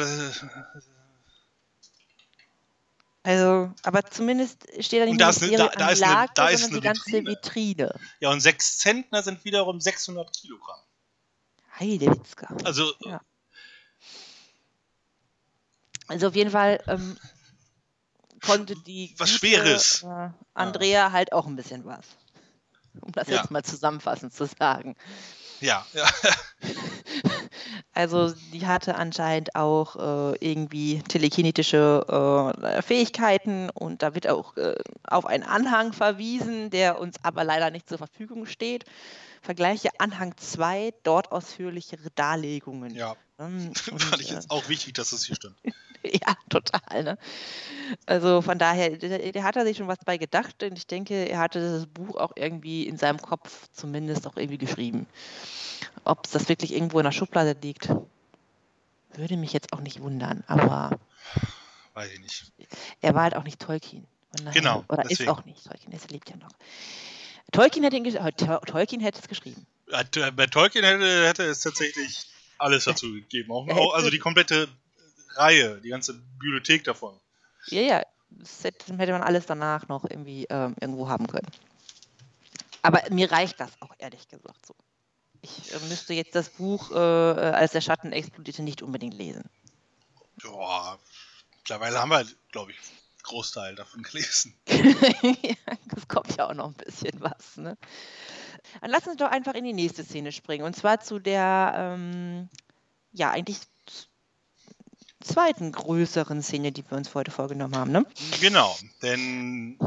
[3.22, 6.48] Also, aber zumindest steht da nicht Und nur da ist da- da ist eine- da
[6.48, 7.30] ist eine die ganze Vitrine.
[7.30, 8.00] Vitrine.
[8.20, 10.80] Ja, und 6 Zentner sind wiederum 600 Kilogramm.
[11.78, 12.54] Heidewitzka.
[12.64, 13.20] Also, Ja.
[16.08, 17.18] Also auf jeden Fall ähm,
[18.40, 20.02] konnte die Was gute, Schweres.
[20.04, 22.04] Äh, Andrea halt auch ein bisschen was.
[23.00, 23.36] Um das Ja.
[23.36, 24.96] jetzt mal zusammenfassend zu sagen.
[25.60, 26.06] ja, ja.
[27.92, 34.76] Also die hatte anscheinend auch äh, irgendwie telekinetische äh, Fähigkeiten und da wird auch äh,
[35.02, 38.84] auf einen Anhang verwiesen, der uns aber leider nicht zur Verfügung steht.
[39.42, 42.94] Vergleiche Anhang 2, dort ausführlichere Darlegungen.
[42.94, 43.16] ja.
[43.40, 45.56] Ähm, Fand ich äh, jetzt auch wichtig, dass es hier stimmt.
[46.12, 47.04] Ja, total.
[47.04, 47.18] Ne?
[48.06, 51.38] Also von daher, der, hat er sich schon was bei gedacht und ich denke, er
[51.38, 55.06] hatte das Buch auch irgendwie in seinem Kopf zumindest auch irgendwie geschrieben.
[56.04, 57.88] Ob es das wirklich irgendwo in der Schublade liegt,
[59.14, 60.44] würde mich jetzt auch nicht wundern.
[60.46, 60.98] Aber
[61.94, 62.52] Weiß ich nicht.
[63.00, 64.06] er war halt auch nicht Tolkien.
[64.32, 65.22] Daher- Genau, Oder deswegen.
[65.22, 66.50] ist auch nicht Tolkien, er lebt ja noch.
[67.52, 69.66] Tolkien hätte, ihn, äh, Tol- Tolkien hätte es geschrieben.
[69.90, 72.26] Bei Tolkien hätte, hätte es tatsächlich
[72.58, 73.50] alles dazu gegeben.
[73.52, 74.68] Auch, also die komplette
[75.38, 77.18] Reihe, die ganze Bibliothek davon.
[77.66, 81.48] Ja, ja, das hätte, man alles danach noch irgendwie ähm, irgendwo haben können.
[82.82, 84.74] Aber mir reicht das auch ehrlich gesagt so.
[85.42, 89.44] Ich äh, müsste jetzt das Buch, äh, äh, als der Schatten explodierte, nicht unbedingt lesen.
[90.42, 90.98] Boah,
[91.56, 94.54] mittlerweile haben wir, glaube ich, einen Großteil davon gelesen.
[94.66, 97.56] das kommt ja auch noch ein bisschen was.
[97.56, 97.76] Ne?
[98.80, 100.64] Dann lass uns doch einfach in die nächste Szene springen.
[100.64, 102.48] Und zwar zu der, ähm,
[103.12, 103.58] ja, eigentlich
[105.20, 107.92] zweiten größeren Szene, die wir uns heute vorgenommen haben.
[107.92, 108.06] Ne?
[108.40, 109.78] Genau, denn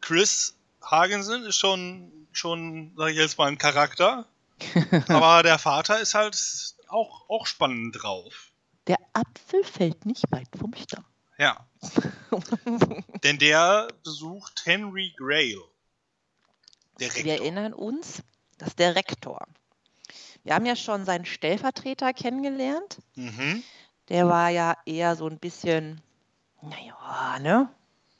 [0.00, 4.26] Chris Hagensen ist schon, schon sag ich jetzt mal, ein Charakter.
[5.08, 6.36] aber der Vater ist halt
[6.88, 8.50] auch, auch spannend drauf.
[8.86, 11.04] Der Apfel fällt nicht weit vom Stamm.
[11.38, 11.66] Ja,
[13.24, 15.58] denn der besucht Henry Grail.
[17.00, 18.22] Der Wir erinnern uns,
[18.58, 19.46] das ist der Rektor.
[20.44, 22.98] Wir haben ja schon seinen Stellvertreter kennengelernt.
[23.16, 23.64] Mhm.
[24.08, 26.00] Der war ja eher so ein bisschen,
[26.62, 27.68] naja, ne?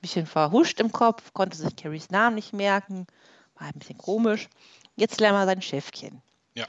[0.00, 3.06] Bisschen verhuscht im Kopf, konnte sich Carries Namen nicht merken,
[3.54, 4.48] war ein bisschen komisch.
[4.96, 6.22] Jetzt lernen wir seinen Chef kennen.
[6.54, 6.66] Ja.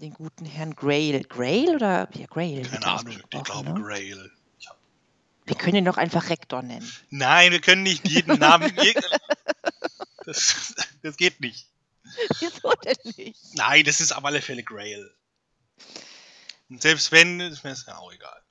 [0.00, 1.22] den guten Herrn Grail.
[1.24, 2.08] Grail oder?
[2.14, 2.62] Ja, Grail.
[2.62, 3.80] Keine Ahnung, ich glaube ne?
[3.82, 4.30] Grail.
[5.46, 6.90] Wir können ihn doch einfach Rektor nennen.
[7.10, 8.72] Nein, wir können nicht jeden Namen.
[10.24, 11.68] das, das geht nicht.
[12.40, 13.54] Wieso denn nicht?
[13.54, 15.10] Nein, das ist auf alle Fälle Grail.
[16.68, 18.42] Und selbst wenn, ist mir das ja auch egal.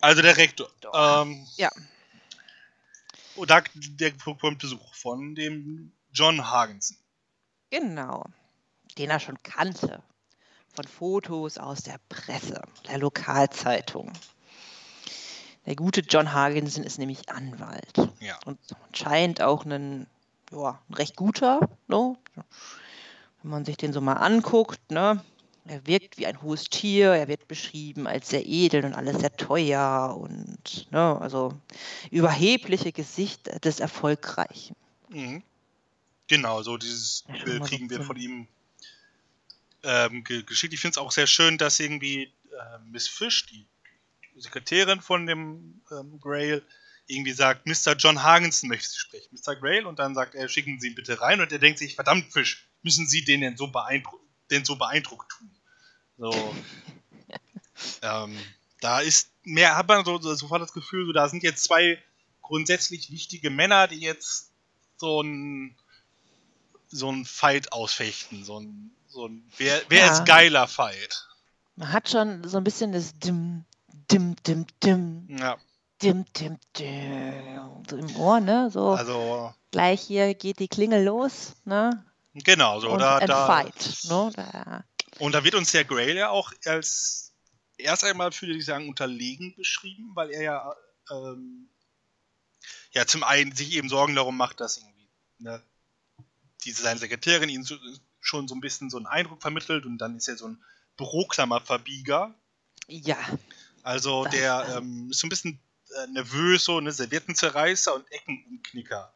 [0.00, 0.70] Also der Rektor.
[0.92, 1.70] Ähm, Ja.
[3.36, 6.98] und da der Besuch von dem John Hagensen.
[7.70, 8.26] Genau.
[8.98, 10.02] Den er schon kannte.
[10.74, 14.12] Von Fotos aus der Presse, der Lokalzeitung.
[15.66, 17.96] Der gute John Hagensen ist nämlich Anwalt.
[18.20, 18.38] Ja.
[18.44, 18.58] Und
[18.92, 20.06] scheint auch ein,
[20.50, 22.16] ja, ein recht guter, ne?
[23.44, 24.90] Wenn man sich den so mal anguckt.
[24.90, 25.22] Ne?
[25.66, 29.36] Er wirkt wie ein hohes Tier, er wird beschrieben als sehr edel und alles sehr
[29.36, 31.54] teuer und ne, also
[32.10, 34.76] überhebliche Gesicht des Erfolgreichen.
[35.10, 35.42] Mhm.
[36.26, 38.48] Genau, so dieses Ja, Bild so kriegen wir von ihm
[39.82, 40.72] ähm, ge geschickt.
[40.72, 43.66] Ich finde es auch sehr schön, dass irgendwie äh, Miss Fish, die
[44.36, 46.62] Sekretärin von dem ähm, Grail,
[47.06, 47.94] irgendwie sagt, Mr.
[47.98, 49.28] John Hagensen möchte Sie sprechen.
[49.32, 49.54] Mr.
[49.56, 52.32] Grail und dann sagt er, schicken Sie ihn bitte rein und er denkt sich, verdammt
[52.32, 54.18] Fisch, müssen Sie den denn so, beeindru
[54.50, 55.50] denn so beeindruckt tun?
[56.18, 56.54] So.
[58.02, 58.38] ähm,
[58.80, 62.02] da ist mehr, hat man so, so sofort das Gefühl, so, da sind jetzt zwei
[62.42, 64.52] grundsätzlich wichtige Männer, die jetzt
[64.96, 65.76] so ein
[66.88, 70.12] so ein Fight ausfechten, so ein, so ein wer, wer Ja.
[70.12, 71.26] ist geiler Fight.
[71.76, 73.64] Man hat schon so ein bisschen das Dim,
[74.10, 75.56] Dim, Dim, Dim, Ja,
[76.00, 78.70] Dim, Dim, Dim, so im Ohr, ne?
[78.70, 82.04] So also gleich hier geht die Klingel los, ne?
[82.34, 84.30] Genau, so und da, da Fight, ne?
[84.34, 84.84] Da,
[85.18, 87.32] und da wird uns der Grail ja auch als
[87.76, 90.76] erst einmal würde ich sagen unterlegen beschrieben, weil er ja
[91.10, 91.68] ähm,
[92.92, 95.62] ja zum einen sich eben Sorgen darum macht, dass irgendwie ne,
[96.64, 97.76] diese seine Sekretärin ihn so,
[98.20, 100.64] schon so ein bisschen so einen Eindruck vermittelt und dann ist er so ein
[100.96, 102.34] Büroklammerverbieger.
[102.88, 103.18] ja,
[103.82, 105.60] Also Das- der ähm, ist so ein bisschen
[105.96, 109.13] äh, nervös, so, ne, Serviettenzerreißer und Eckenumknicker.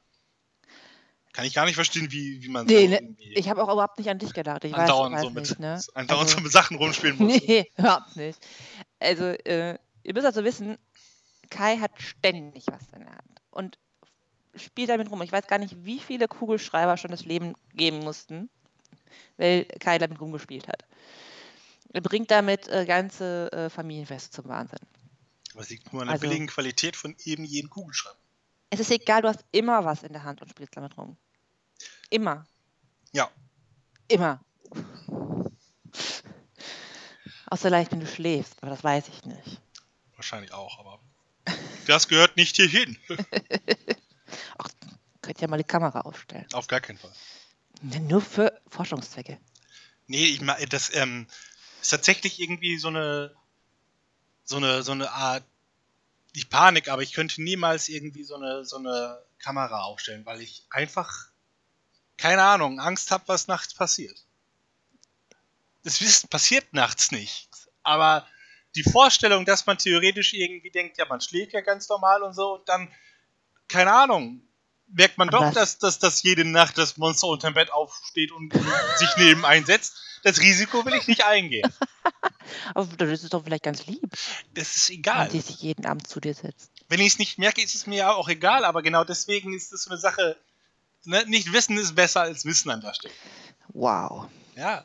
[1.38, 3.96] Kann ich gar nicht verstehen, wie, wie man Nee, so ne, ich habe auch überhaupt
[3.96, 4.64] nicht an dich gedacht.
[4.64, 5.80] Ich weiß, andauernd, weiß so mit, nicht, ne?
[5.94, 7.40] andauernd Also- so mit Sachen rumspielen muss.
[7.46, 8.40] Nee, überhaupt nicht.
[8.98, 10.78] Also, äh, ihr müsst also wissen,
[11.48, 13.78] Kai hat ständig was in der Hand und
[14.56, 15.22] spielt damit rum.
[15.22, 18.50] Ich weiß gar nicht, wie viele Kugelschreiber schon das Leben geben mussten,
[19.36, 20.82] weil Kai damit rumgespielt hat.
[21.92, 24.80] Er bringt damit äh, ganze äh, Familienfeste zum Wahnsinn.
[25.52, 28.16] Aber es liegt nur an der Also- billigen Qualität von eben jedem Kugelschreiber.
[28.70, 31.16] Es ist egal, du hast immer was in der Hand und spielst damit rum.
[32.10, 32.46] Immer.
[33.12, 33.30] Ja.
[34.08, 34.40] Immer.
[37.46, 39.60] Außer vielleicht, wenn du schläfst, aber das weiß ich nicht.
[40.16, 41.00] Wahrscheinlich auch, aber
[41.86, 42.98] das gehört nicht hierhin.
[45.28, 46.46] Könnt ja mal die Kamera aufstellen.
[46.54, 47.12] Auf gar keinen Fall.
[47.82, 49.38] Nur für Forschungszwecke.
[50.06, 51.26] Nee, ich meine, das ähm,
[51.82, 53.34] ist tatsächlich irgendwie so eine
[54.44, 55.44] so eine so eine Art
[56.34, 60.64] nicht Panik, aber ich könnte niemals irgendwie so eine so eine Kamera aufstellen, weil ich
[60.70, 61.28] einfach
[62.18, 64.24] keine Ahnung, Angst habe, was nachts passiert.
[65.84, 68.26] Das wisst, passiert nachts nichts, aber
[68.74, 72.56] die Vorstellung, dass man theoretisch irgendwie denkt, ja, man schläft ja ganz normal und so
[72.56, 72.92] und dann
[73.68, 74.42] keine Ahnung,
[74.88, 78.52] merkt man doch, das- dass, dass, dass jede Nacht das Monster unterm Bett aufsteht und
[78.96, 79.94] sich neben einsetzt.
[80.24, 81.70] Das Risiko will ich nicht eingehen.
[82.74, 84.10] Aber das ist doch vielleicht ganz lieb,
[84.54, 85.30] Das ist wenn egal.
[85.30, 86.70] sie sich jeden Abend zu dir setzt.
[86.88, 89.72] Wenn ich es nicht merke, ist es mir ja auch egal, aber genau deswegen ist
[89.72, 90.36] es so eine Sache.
[91.08, 91.24] Ne?
[91.26, 93.14] Nicht wissen ist besser als wissen an der Stelle.
[93.68, 94.28] Wow.
[94.56, 94.84] Ja.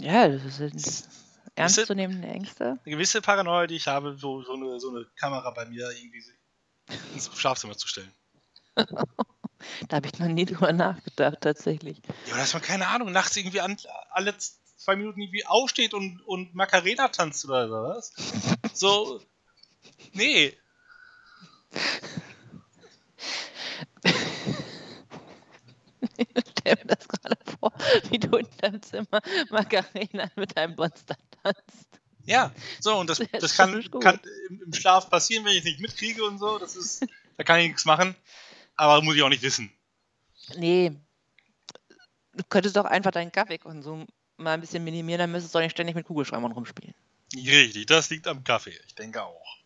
[0.00, 1.08] Ja, das sind
[1.56, 2.78] ernstzunehmende Ängste.
[2.84, 6.22] Eine gewisse Paranoia, die ich habe, so, so, eine, so eine Kamera bei mir irgendwie
[7.12, 8.12] ins Schlafzimmer zu stellen.
[9.88, 12.02] Da habe ich noch nie drüber nachgedacht, tatsächlich.
[12.26, 13.76] Ja, dass man, keine Ahnung, nachts irgendwie an,
[14.10, 18.12] alle zwei Minuten irgendwie aufsteht und, und Macarena tanzt oder sowas.
[18.74, 19.22] So.
[20.14, 20.58] Nee.
[26.58, 27.72] Stell mir das gerade vor,
[28.10, 31.88] wie du in deinem Zimmer Macarena mit deinem Monster tanzt.
[32.24, 35.64] Ja, so, und das, Das das kann, kann im, im Schlaf passieren, wenn ich es
[35.64, 36.58] nicht mitkriege und so.
[36.58, 37.04] Das ist,
[37.36, 38.14] da kann ich nichts machen.
[38.76, 39.72] Aber muss ich auch nicht wissen.
[40.56, 40.92] Nee.
[42.34, 45.72] Du könntest doch einfach deinen Kaffeekonsum mal ein bisschen minimieren, dann müsstest du doch nicht
[45.72, 46.94] ständig mit Kugelschreibern rumspielen.
[47.34, 48.78] Richtig, das liegt am Kaffee.
[48.86, 49.58] Ich denke auch.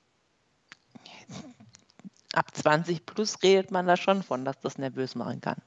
[2.32, 5.60] Ab 20 plus redet man da schon von, dass das nervös machen kann.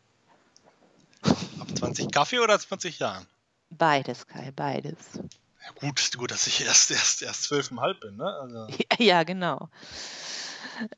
[1.24, 3.26] Ab 20 Kaffee oder 20 Jahren?
[3.70, 4.98] Beides, Kai, beides.
[5.16, 8.26] Ja, gut, gut, dass ich erst, erst, erst 12,5 bin, ne?
[8.26, 9.70] Also, Ja, genau.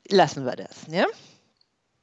[0.08, 1.06] Lassen wir das, ne?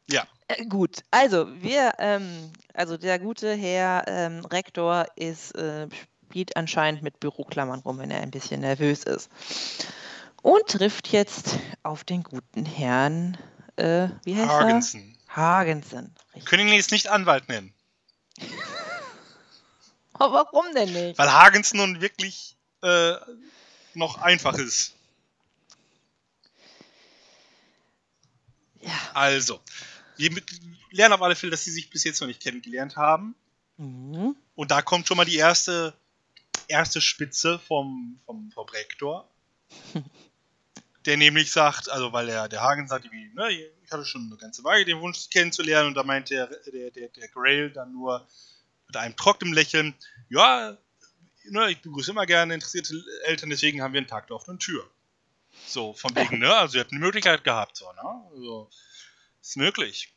[0.10, 0.26] ja.
[0.48, 5.88] Äh, gut, also wir, ähm, also der gute Herr ähm, Rektor ist, äh,
[6.26, 9.30] spielt anscheinend mit Büroklammern rum, wenn er ein bisschen nervös ist.
[10.42, 13.38] Und trifft jetzt auf den guten Herrn,
[13.78, 15.18] äh, wie heißt Hagensen.
[15.28, 15.36] er?
[15.36, 16.16] Hagensen.
[16.34, 17.74] Wir können ihn jetzt nicht Anwalt nennen.
[20.26, 21.18] Aber warum denn nicht?
[21.18, 23.16] Weil Hagensen nun wirklich äh,
[23.94, 24.94] noch einfach ist.
[28.82, 28.92] Ja.
[29.14, 29.60] Also,
[30.18, 30.42] wir
[30.92, 33.36] lernen auf alle Fälle, dass sie sich bis jetzt noch nicht kennengelernt haben.
[33.78, 34.36] Mhm.
[34.56, 35.94] Und da kommt schon mal die erste,
[36.68, 39.30] erste Spitze vom, vom, vom Rektor.
[41.06, 44.64] der nämlich sagt, also weil der, der Hagen sagt, ne, ich hatte schon eine ganze
[44.64, 48.28] Weile den Wunsch, sie kennenzulernen, und da meint der, der, der, der Grail dann nur
[48.90, 49.94] mit einem trockenen Lächeln,
[50.30, 50.76] ja,
[51.46, 54.90] ne, ich begrüße immer gerne interessierte Eltern, deswegen haben wir einen Tag der offenen Tür.
[55.68, 58.70] So, von wegen, ne, also ihr habt eine Möglichkeit gehabt, so, ne, also,
[59.42, 60.14] ist möglich.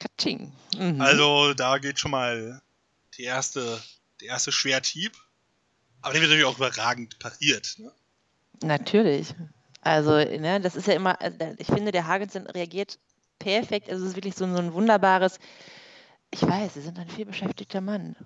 [0.00, 0.52] Katsching.
[0.76, 1.00] Mhm.
[1.00, 2.62] Also, da geht schon mal
[3.16, 3.82] die erste,
[4.20, 5.12] der erste Schwerthieb.
[6.00, 7.74] Aber der wird natürlich auch überragend pariert.
[7.78, 7.92] Ne?
[8.62, 9.34] Natürlich.
[9.80, 12.98] Also, ne, das ist ja immer, also, ich finde, der Hagensen reagiert
[13.38, 13.88] perfekt.
[13.90, 15.38] Also, es ist wirklich so, so ein wunderbares,
[16.30, 18.16] ich weiß, Sie sind ein vielbeschäftigter Mann.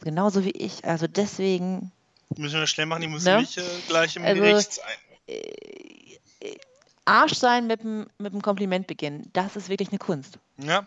[0.00, 0.84] Genauso wie ich.
[0.84, 1.92] Also deswegen.
[2.36, 3.40] Müssen wir schnell machen, die müssen Ne?
[3.40, 4.96] nicht äh, gleich im Also, Gericht sein.
[5.28, 6.56] Äh, äh,
[7.04, 10.38] Arsch sein mit dem, mit dem Kompliment beginnen, das ist wirklich eine Kunst.
[10.58, 10.86] Ja,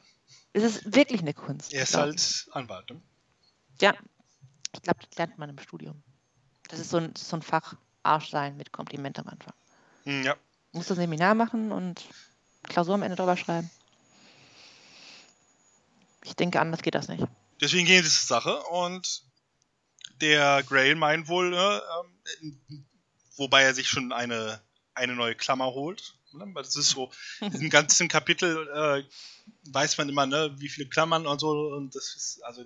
[0.54, 1.74] Es ist wirklich eine Kunst.
[1.74, 2.90] er ist halt Anwalt.
[2.90, 3.02] Ne?
[3.82, 3.94] Ja,
[4.74, 6.02] ich glaube, das lernt man im Studium.
[6.70, 9.54] Das ist so ein, so ein Fach Arsch sein mit Kompliment am Anfang.
[10.06, 10.36] Hm, Ja,
[10.72, 12.04] Musst du ein Seminar machen und
[12.64, 13.70] Klausur am Ende drüber schreiben.
[16.26, 17.24] Ich denke, anders geht das nicht.
[17.62, 19.24] deswegen gehen sie zur Sache und
[20.22, 22.60] der Grail meint wohl, ähm,
[23.38, 24.62] wobei er sich schon eine,
[24.94, 26.16] eine neue Klammer holt.
[26.34, 26.52] Ne?
[26.56, 27.12] Das ist so,
[27.42, 29.04] in diesem ganzen Kapitel äh,
[29.72, 32.66] weiß man immer, ne, wie viele Klammern und so und das ist, also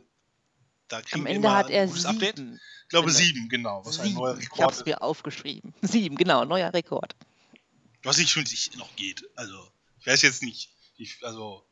[0.87, 2.37] da kriegen Am wir Ende immer hat er ein gutes Update.
[2.37, 2.59] sieben.
[2.83, 4.43] Ich glaube sieben, genau, was ein neuer sieben.
[4.43, 5.73] Ich habe Rekord es mir aufgeschrieben.
[5.83, 7.15] Sieben, genau, neuer Rekord.
[8.03, 9.23] Was ich finde, ich noch geht.
[9.35, 11.63] Also, ich weiß jetzt nicht, ich, also,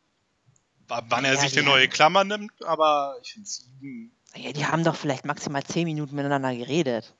[0.87, 4.51] wann er Ja, sich die eine neue haben- Klammer nimmt, aber ich finde sieben, Ja,
[4.51, 7.13] die haben doch vielleicht maximal zehn Minuten miteinander geredet.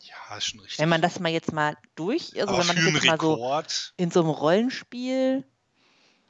[0.00, 0.78] ja, ist schon richtig.
[0.78, 3.34] Wenn man das mal jetzt mal durch, also aber wenn man das jetzt mal so
[3.34, 5.44] Rekord, in so einem Rollenspiel,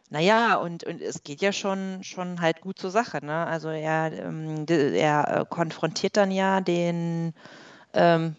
[0.08, 3.44] naja, und, und es geht ja schon, schon halt gut zur Sache, ne?
[3.46, 7.34] Also er, ähm, er äh, konfrontiert dann ja den,
[7.92, 8.36] ähm,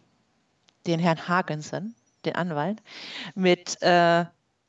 [0.86, 2.82] den Herrn Hagensen, den Anwalt,
[3.36, 4.26] mit, äh,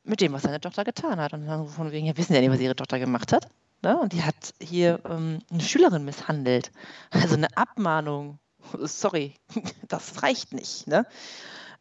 [0.09, 1.33] mit dem, was seine Tochter getan hat.
[1.33, 3.47] Und dann von wegen, ja, wissen ja nicht, was ihre Tochter gemacht hat.
[3.81, 3.97] Ne?
[3.97, 6.71] Und die hat hier ähm, eine Schülerin misshandelt.
[7.11, 8.39] Also eine Abmahnung.
[8.83, 9.35] Sorry,
[9.87, 10.87] das reicht nicht.
[10.87, 11.05] Ne?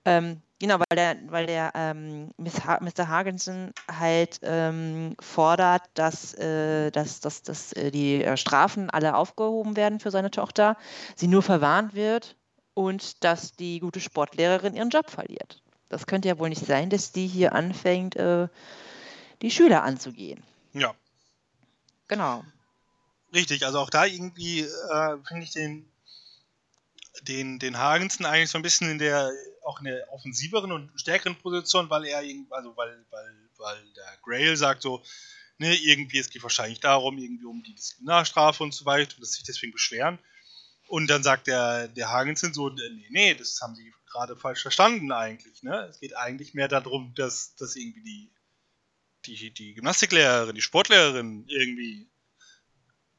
[0.05, 3.09] Ähm, genau, weil der, weil der ähm, Mr.
[3.09, 9.77] Hagensen halt ähm, fordert, dass, äh, dass, dass, dass äh, die äh, Strafen alle aufgehoben
[9.77, 10.77] werden für seine Tochter,
[11.17, 12.37] sie nur verwarnt wird
[12.75, 15.63] und dass die gute Sportlehrerin ihren Job verliert.
[15.89, 18.49] Das könnte ja wohl nicht sein, dass die hier anfängt, äh,
[19.43, 20.43] die Schüler anzugehen.
[20.73, 20.95] ja,
[22.09, 22.45] Genau.
[23.35, 23.65] richtig.
[23.67, 25.87] Also auch da irgendwie äh, finde ich den,
[27.23, 29.31] den, den Hagensen eigentlich so ein bisschen in der,
[29.65, 34.19] auch in der offensiveren und stärkeren Position, weil er irgendwie, also weil, weil, weil der
[34.23, 35.03] Grail sagt so,
[35.59, 39.33] ne, irgendwie, es geht wahrscheinlich darum, irgendwie um die Disziplinarstrafe und so weiter, und dass
[39.33, 40.19] sie sich deswegen beschweren.
[40.87, 45.13] Und dann sagt der, der Hagensen so, nee, nee, das haben sie gerade falsch verstanden
[45.13, 45.87] eigentlich, ne?
[45.91, 52.09] Es geht eigentlich mehr darum, dass, dass irgendwie die, die, die Gymnastiklehrerin, die Sportlehrerin irgendwie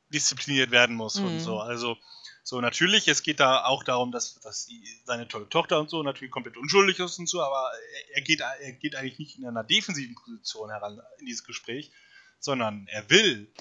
[0.09, 1.25] diszipliniert werden muss Mhm.
[1.25, 1.59] und so.
[1.59, 1.97] Also,
[2.43, 6.01] so natürlich, es geht da auch darum, dass, dass die, seine tolle Tochter und so
[6.01, 9.45] natürlich komplett unschuldig ist und so, aber er, er, geht, er geht eigentlich nicht in
[9.45, 11.91] einer defensiven Position heran in dieses Gespräch,
[12.39, 13.53] sondern er will.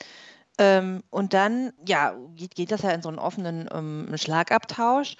[0.56, 5.16] Ähm, und dann, ja, geht, geht das ja in so einen offenen ähm, Schlagabtausch.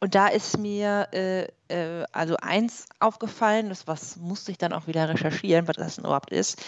[0.00, 4.86] Und da ist mir äh, äh, also eins aufgefallen, das was musste ich dann auch
[4.86, 6.58] wieder recherchieren, was das denn überhaupt ist,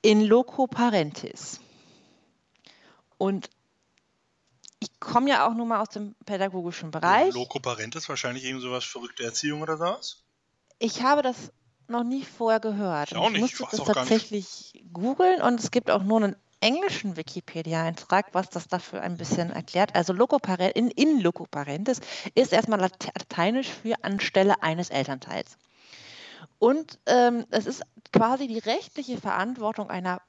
[0.00, 1.60] in Loco Parentis.
[3.18, 3.50] Und
[4.78, 7.34] ich komme ja auch nur mal aus dem pädagogischen Bereich.
[7.34, 10.22] Loco Parentis, wahrscheinlich eben sowas verrückte Erziehung oder sowas.
[10.78, 11.52] Ich habe das
[11.86, 13.12] noch nie vorher gehört.
[13.12, 17.16] Ich auch nicht, musste ich das tatsächlich googeln und es gibt auch nur einen englischen
[17.16, 19.94] Wikipedia-Eintrag, was das dafür ein bisschen erklärt.
[19.94, 22.00] Also Locoparen in, in Locoparentis
[22.34, 25.56] ist erstmal late- lateinisch für anstelle eines Elternteils.
[26.58, 27.82] Und ähm, es ist
[28.12, 30.20] quasi die rechtliche Verantwortung einer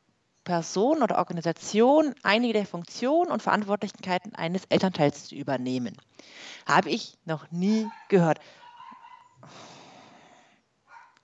[0.43, 5.95] Person oder Organisation, einige der Funktionen und Verantwortlichkeiten eines Elternteils zu übernehmen.
[6.65, 8.39] Habe ich noch nie gehört.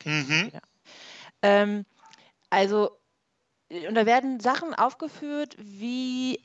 [0.05, 0.51] Mhm.
[1.41, 1.85] Ähm,
[2.49, 2.97] also
[3.69, 6.39] und da werden Sachen aufgeführt wie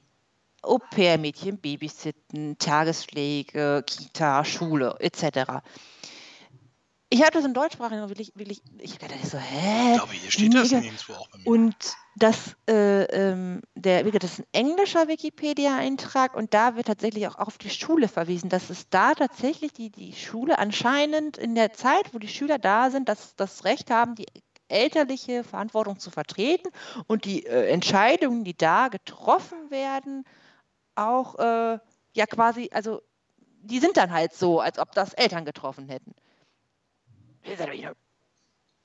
[0.62, 5.62] Au-pair-Mädchen, Babysitten, Tagespflege, Kita, Schule etc.
[7.12, 9.90] Ich habe das in deutschsprachigen wirklich, wirklich, ich dachte so, hä?
[9.90, 11.46] Ich glaube, hier steht das nirgendwo auch bei mir.
[11.46, 11.76] Und
[12.16, 17.58] das, äh, ähm, der, das ist ein englischer Wikipedia-Eintrag und da wird tatsächlich auch auf
[17.58, 22.18] die Schule verwiesen, dass es da tatsächlich die, die Schule anscheinend in der Zeit, wo
[22.18, 24.26] die Schüler da sind, dass das Recht haben, die
[24.72, 26.68] elterliche Verantwortung zu vertreten
[27.06, 30.24] und die äh, Entscheidungen, die da getroffen werden,
[30.94, 31.78] auch äh,
[32.14, 33.02] ja quasi, also
[33.62, 36.14] die sind dann halt so, als ob das Eltern getroffen hätten.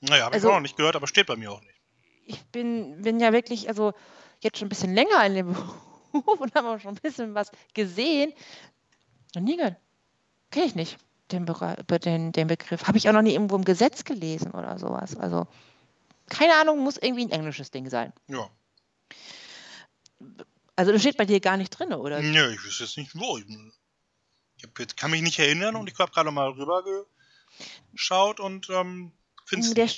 [0.00, 1.80] Naja, habe also, ich auch noch nicht gehört, aber steht bei mir auch nicht.
[2.24, 3.92] Ich bin, bin ja wirklich, also
[4.40, 5.52] jetzt schon ein bisschen länger in dem
[6.12, 8.32] Beruf und habe auch schon ein bisschen was gesehen.
[9.34, 9.76] Und nie gehört.
[10.50, 10.98] Kenne ich nicht,
[11.32, 12.86] den, Be den, den Begriff.
[12.86, 15.16] Habe ich auch noch nie irgendwo im Gesetz gelesen oder sowas.
[15.16, 15.46] Also,
[16.28, 18.12] keine Ahnung, muss irgendwie ein englisches Ding sein.
[18.28, 18.50] Ja.
[20.76, 22.20] Also das steht bei dir gar nicht drin, oder?
[22.22, 23.38] Nö, ich weiß jetzt nicht wo.
[23.38, 23.46] Ich,
[24.78, 29.12] ich kann mich nicht erinnern und ich habe gerade mal rübergeschaut und ähm,
[29.44, 29.90] finde Der,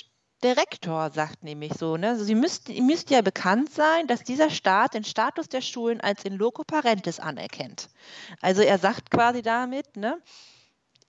[0.43, 2.09] der Rektor sagt nämlich so, ne?
[2.09, 6.25] Also sie müsst, müsste ja bekannt sein, dass dieser Staat den Status der Schulen als
[6.25, 7.89] in loco parentis anerkennt.
[8.41, 10.21] Also er sagt quasi damit, ne?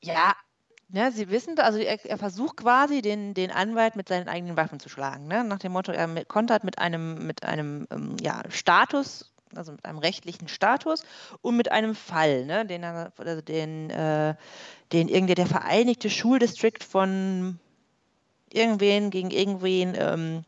[0.03, 0.37] Ja,
[0.93, 4.79] ne, Sie wissen, also er, er, versucht quasi den, den Anwalt mit seinen eigenen Waffen
[4.79, 5.27] zu schlagen.
[5.27, 5.43] Ne?
[5.45, 9.99] Nach dem Motto, er kontert mit einem, mit einem ähm, ja, Status also mit einem
[9.99, 11.05] rechtlichen Status
[11.41, 14.35] und mit einem Fall, ne, den, also den, äh,
[14.93, 17.59] den irgendwie der Vereinigte Schuldistrikt von
[18.53, 20.45] irgendwen gegen irgendwen ähm,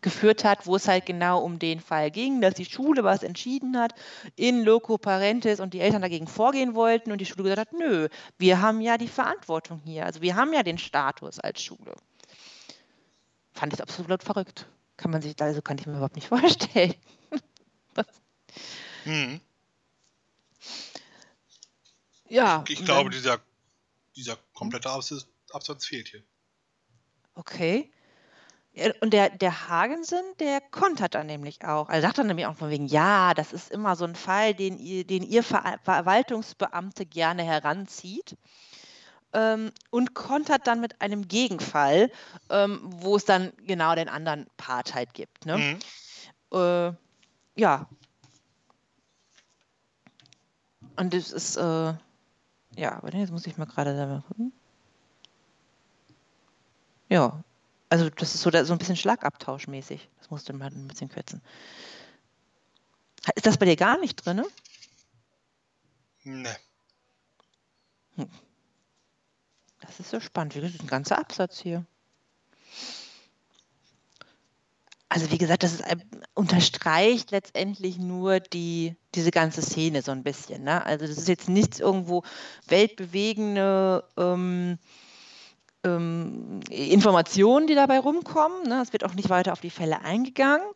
[0.00, 3.76] geführt hat, wo es halt genau um den Fall ging, dass die Schule was entschieden
[3.76, 3.94] hat
[4.36, 8.08] in loco parentis und die Eltern dagegen vorgehen wollten und die Schule gesagt hat, nö,
[8.38, 11.94] wir haben ja die Verantwortung hier, also wir haben ja den Status als Schule.
[13.52, 14.66] Fand ich absolut verrückt.
[14.96, 16.94] Kann man sich, also kann ich mir überhaupt nicht vorstellen.
[19.04, 19.40] Mhm.
[22.28, 22.64] Ja.
[22.68, 23.40] Ich, ich glaube, dann, dieser,
[24.14, 26.22] dieser komplette Absatz, Absatz fehlt hier.
[27.34, 27.90] Okay.
[29.00, 31.88] Und der, der Hagensen, der kontert dann nämlich auch.
[31.88, 34.78] Er sagt dann nämlich auch von wegen, ja, das ist immer so ein Fall, den
[34.78, 38.36] ihr, den ihr Ver Verwaltungsbeamte gerne heranzieht.
[39.32, 42.10] Ähm, und kontert dann mit einem Gegenfall,
[42.48, 45.44] ähm, wo es dann genau den anderen Part halt gibt.
[45.44, 45.58] Ne?
[45.58, 46.58] Mhm.
[46.58, 46.92] Äh,
[47.60, 47.86] ja,
[50.98, 51.94] und das ist, äh,
[52.76, 54.52] ja, aber jetzt muss ich mal gerade selber gucken.
[57.08, 57.44] Ja,
[57.88, 60.08] also das ist so, so ein bisschen Schlagabtauschmäßig.
[60.18, 61.40] Das musst du mal ein bisschen kürzen.
[63.34, 64.44] Ist das bei dir gar nicht drin?
[66.24, 66.56] Ne.
[68.16, 68.28] Hm.
[69.80, 70.56] Das ist so spannend.
[70.56, 71.84] Das ist ein ganzer Absatz hier.
[75.10, 75.84] Also wie gesagt, das ist,
[76.34, 80.64] unterstreicht letztendlich nur die, diese ganze Szene so ein bisschen.
[80.64, 80.84] Ne?
[80.84, 82.24] Also das ist jetzt nichts irgendwo
[82.66, 84.78] weltbewegende ähm,
[85.96, 88.68] ähm, Informationen, die dabei rumkommen.
[88.68, 88.80] Ne?
[88.82, 90.66] Es wird auch nicht weiter auf die Fälle eingegangen.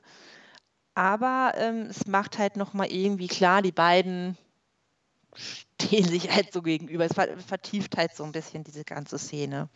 [0.95, 4.37] Aber ähm, es macht halt nochmal irgendwie klar, die beiden
[5.35, 7.05] stehen sich halt so gegenüber.
[7.05, 9.69] Es vertieft halt so ein bisschen diese ganze Szene.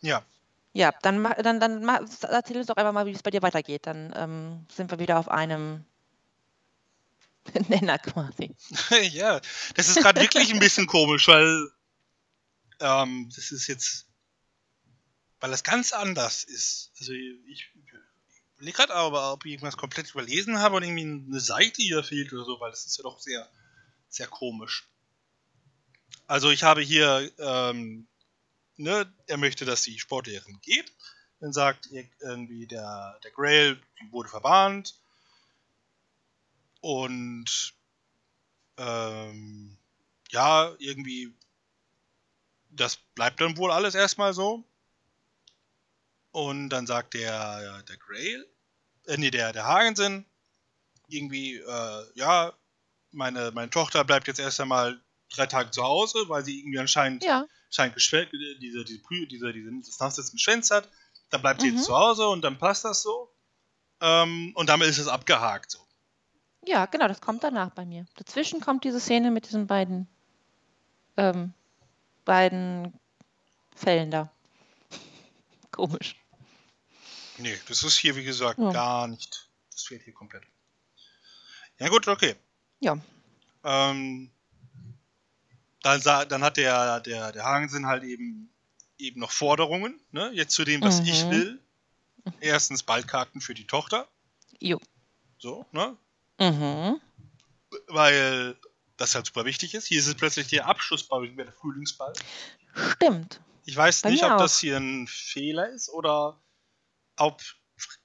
[0.00, 0.22] Ja.
[0.72, 1.82] Ja, dann, dann, dann
[2.28, 3.86] erzähl uns doch einfach mal, wie es bei dir weitergeht.
[3.86, 5.84] Dann ähm, sind wir wieder auf einem
[7.68, 8.54] Nenner quasi.
[9.10, 9.40] ja,
[9.74, 11.70] das ist gerade wirklich ein bisschen komisch, weil
[12.80, 14.06] ähm, das ist jetzt,
[15.40, 16.92] weil das ganz anders ist.
[16.98, 17.70] Also ich
[18.56, 22.32] überlege gerade aber, ob ich irgendwas komplett überlesen habe und irgendwie eine Seite hier fehlt
[22.32, 23.48] oder so, weil das ist ja doch sehr,
[24.08, 24.88] sehr komisch.
[26.26, 28.08] Also ich habe hier ähm,
[28.76, 30.92] ne, er möchte, dass die Sportlehrerin geht.
[31.40, 34.98] Dann sagt irgendwie der, der Grail, die wurde verbannt.
[36.86, 37.74] Und
[38.76, 39.76] ähm,
[40.30, 41.34] ja, irgendwie,
[42.70, 44.62] das bleibt dann wohl alles erstmal so.
[46.30, 48.46] Und dann sagt der, der Grail,
[49.06, 50.26] äh, nee, der, der Hagensen,
[51.08, 52.52] irgendwie, äh, ja,
[53.10, 57.24] meine, meine Tochter bleibt jetzt erst einmal drei Tage zu Hause, weil sie irgendwie anscheinend
[57.24, 60.88] ja scheint diese, diese, diese, diese, das Nachsitzen geschwänzt hat,
[61.30, 61.78] dann bleibt sie mhm.
[61.78, 63.34] jetzt zu Hause und dann passt das so.
[64.00, 65.85] Ähm, und damit ist es abgehakt so.
[66.66, 68.06] Ja, genau, das kommt danach bei mir.
[68.16, 70.08] Dazwischen kommt diese Szene mit diesen beiden,
[71.16, 71.54] ähm,
[72.24, 72.98] beiden
[73.74, 74.32] Fällen da.
[75.70, 76.16] Komisch.
[77.38, 78.70] Nee, das ist hier, wie gesagt, ja.
[78.70, 79.48] gar nicht.
[79.70, 80.42] Das fehlt hier komplett.
[81.78, 82.34] Ja, gut, okay.
[82.80, 82.98] Ja.
[83.62, 84.30] Ähm,
[85.82, 88.50] dann, dann hat der, der, der Hagensen halt eben
[88.98, 90.30] eben noch Forderungen, ne?
[90.32, 91.06] Jetzt zu dem, was Mhm.
[91.06, 91.60] ich will.
[92.40, 94.08] Erstens Ballkarten für die Tochter.
[94.58, 94.80] Jo.
[95.38, 95.96] So, ne?
[96.38, 97.00] Mhm.
[97.88, 98.56] Weil
[98.96, 99.86] das halt super wichtig ist.
[99.86, 102.12] Hier ist es plötzlich der Abschlussball, der Frühlingsball.
[102.92, 103.40] Stimmt.
[103.64, 104.38] Ich weiß Bei nicht, ob auch.
[104.38, 106.40] das hier ein Fehler ist oder
[107.16, 107.42] ob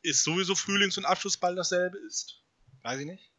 [0.01, 2.41] ist sowieso Frühlings- und Abschlussball dasselbe ist.
[2.81, 3.31] Weiß ich nicht.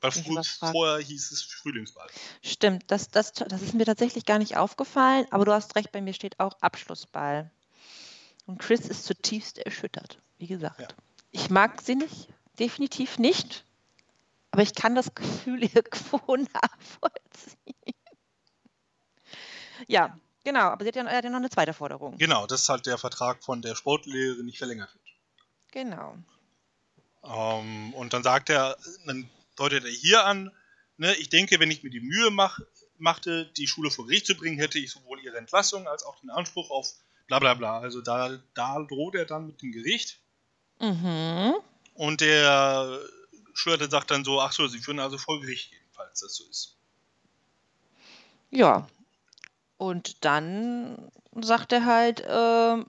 [0.00, 2.08] Weil vorher hieß es Frühlingsball.
[2.42, 6.00] Stimmt, das, das, das ist mir tatsächlich gar nicht aufgefallen, aber du hast recht, bei
[6.00, 7.50] mir steht auch Abschlussball.
[8.46, 10.80] Und Chris ist zutiefst erschüttert, wie gesagt.
[10.80, 10.88] Ja.
[11.32, 12.28] Ich mag sie nicht,
[12.60, 13.64] definitiv nicht,
[14.50, 17.94] aber ich kann das Gefühl irgendwo nachvollziehen.
[19.86, 22.18] Ja, genau, aber sie hat ja, er hat ja noch eine zweite Forderung.
[22.18, 25.04] Genau, das ist halt der Vertrag von der Sportlehrerin nicht verlängert wird.
[25.70, 26.16] Genau.
[27.22, 28.76] Ähm, und dann sagt er,
[29.06, 30.50] dann deutet er hier an,
[30.96, 32.58] ne, ich denke, wenn ich mir die Mühe mach,
[32.96, 36.30] machte, die Schule vor Gericht zu bringen, hätte ich sowohl ihre Entlassung als auch den
[36.30, 36.92] Anspruch auf
[37.26, 37.78] bla bla bla.
[37.78, 40.20] Also da, da droht er dann mit dem Gericht.
[40.80, 41.54] Mhm.
[41.94, 43.00] Und der
[43.58, 46.44] Schüler sagt dann so, ach so, sie führen also vor Gericht gehen, falls das so
[46.48, 46.76] ist.
[48.50, 48.86] Ja.
[49.76, 52.86] Und dann sagt er halt, ähm,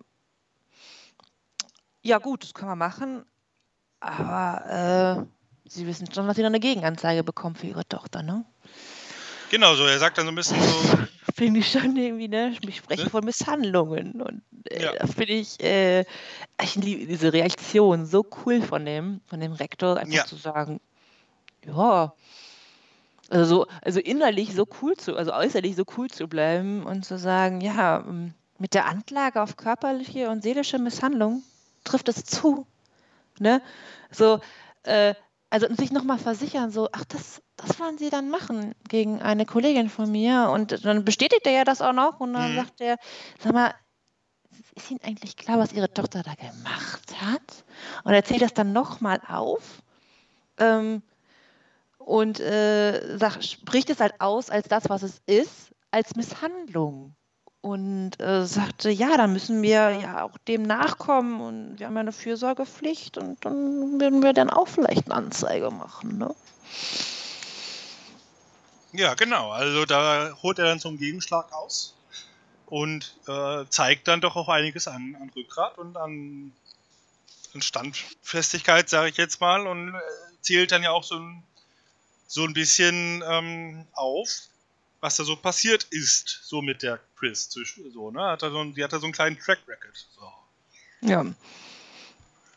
[2.01, 3.25] ja gut, das können wir machen,
[3.99, 5.39] aber äh,
[5.71, 8.43] Sie wissen schon, dass Sie dann eine Gegenanzeige bekommen für Ihre Tochter, ne?
[9.51, 10.97] Genau so, er sagt dann so ein bisschen so,
[11.39, 12.53] Finde ich schon irgendwie, ne?
[12.67, 13.09] Ich spreche Ne?
[13.09, 14.91] von Misshandlungen und äh, Ja.
[14.93, 16.01] da finde ich, äh,
[16.61, 20.25] ich liebe diese Reaktion so cool von dem, von dem Rektor, einfach Ja.
[20.25, 20.81] zu sagen,
[21.65, 22.13] ja,
[23.29, 27.17] also so, also innerlich so cool zu, also äußerlich so cool zu bleiben und zu
[27.17, 31.43] sagen, ja, ähm, mit der Anklage auf körperliche und seelische Misshandlung
[31.85, 32.67] trifft es zu,
[33.39, 33.61] ne?
[34.11, 34.39] So,
[34.83, 35.15] äh,
[35.49, 39.45] also und sich nochmal versichern, so, ach, das, das wollen Sie dann machen gegen eine
[39.45, 40.49] Kollegin von mir.
[40.53, 42.55] Und dann bestätigt er ja das auch noch und dann Mhm.
[42.55, 42.97] sagt er,
[43.39, 43.73] sag mal,
[44.75, 47.63] ist Ihnen eigentlich klar, was Ihre Tochter da gemacht hat?
[48.03, 49.81] Und er zählt das dann nochmal auf
[50.57, 51.01] ähm,
[51.97, 57.15] und äh, sagt, spricht es halt aus als das, was es ist, als Misshandlung.
[57.61, 61.99] Und äh, sagte, ja, da müssen wir ja auch dem nachkommen und wir haben ja
[61.99, 66.17] eine Fürsorgepflicht und dann werden wir dann auch vielleicht eine Anzeige machen.
[66.17, 66.33] Ne?
[68.93, 71.95] Ja genau, also da holt er dann zum Gegenschlag aus
[72.65, 76.51] und äh, zeigt dann doch auch einiges an, an Rückgrat und an,
[77.53, 79.99] an Standfestigkeit, sage ich jetzt mal, und äh,
[80.41, 81.43] zählt dann ja auch so ein,
[82.27, 84.29] so ein bisschen ähm, auf,
[85.01, 87.49] was da so passiert ist, so mit der Chris.
[87.93, 88.21] So, ne?
[88.21, 90.07] Hat er so die hat da so einen kleinen Track Record.
[90.15, 90.31] So.
[91.07, 91.25] Ja.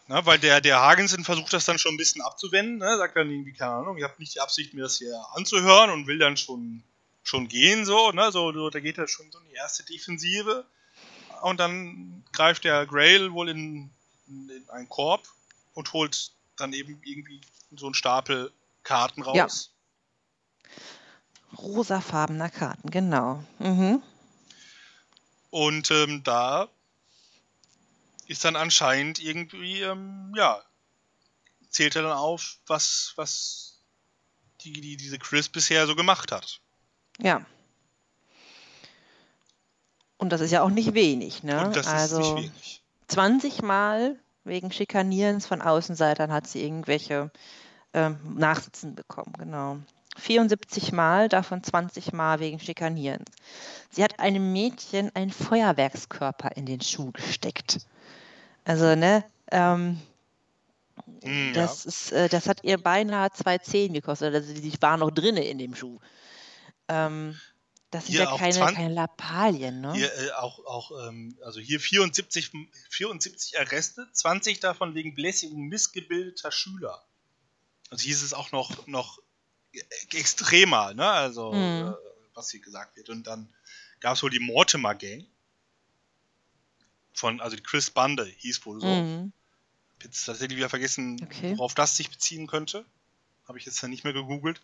[0.09, 2.97] Ne, weil der, der Hagensen versucht das dann schon ein bisschen abzuwenden, ne?
[2.99, 6.09] sagt dann irgendwie, keine Ahnung, ich habe nicht die Absicht, mir das hier anzuhören und
[6.09, 6.83] will dann schon,
[7.23, 8.33] schon gehen, so, ne?
[8.33, 10.67] so, so, da geht er schon so in die erste Defensive
[11.43, 13.91] und dann greift der Grail wohl in,
[14.27, 15.29] in einen Korb
[15.75, 17.41] und holt dann eben irgendwie
[17.77, 18.51] so einen Stapel
[18.83, 19.37] Karten raus.
[19.37, 19.49] Ja.
[21.59, 23.45] Rosafarbener Karten, genau.
[23.59, 24.03] Mhm.
[25.51, 26.69] Und ähm, da
[28.33, 30.61] ist dann anscheinend irgendwie, ähm, ja,
[31.69, 33.81] zählt er dann auf, was, was
[34.63, 36.61] die, die, diese Chris bisher so gemacht hat.
[37.19, 37.45] Ja.
[40.17, 41.67] Und das ist ja auch nicht wenig, ne?
[41.67, 42.83] Und das also ist nicht wenig.
[43.09, 47.31] 20 Mal wegen Schikanierens von Außenseitern hat sie irgendwelche
[47.93, 49.79] ähm, Nachsitzen bekommen, genau.
[50.17, 53.31] 74 Mal, davon 20 Mal wegen Schikanierens.
[53.91, 57.79] Sie hat einem Mädchen einen Feuerwerkskörper in den Schuh gesteckt.
[58.65, 59.99] Also, ne, ähm,
[61.25, 64.35] Hm, das, ist, äh, das hat ihr beinahe zwei Zehen gekostet.
[64.35, 65.99] Also, die waren noch drinne in dem Schuh.
[66.89, 67.41] Ähm,
[67.91, 69.95] das sind Hier ja keine, 20 keine Lappalien, ne?
[69.95, 72.51] Hier äh, auch, auch ähm, also hier 74,
[72.91, 77.05] 74 Arreste, 20 davon wegen Belästigung missgebildeter Schüler.
[77.91, 79.21] Also hier ist es auch noch, noch
[79.73, 79.81] e-
[80.17, 81.09] extremer, ne?
[81.11, 81.95] Also, Mhm.
[81.95, 81.95] äh,
[82.35, 83.11] was hier gesagt wird.
[83.11, 83.55] Und dann
[84.01, 85.27] gab es wohl die Mortimer Gang.
[87.23, 88.89] Von, also die Chris Bande hieß wohl so.
[88.89, 89.33] Mhm.
[90.03, 91.57] Jetzt tatsächlich wieder vergessen, Okay.
[91.57, 92.85] worauf das sich beziehen könnte.
[93.47, 94.61] Habe ich jetzt ja nicht mehr gegoogelt.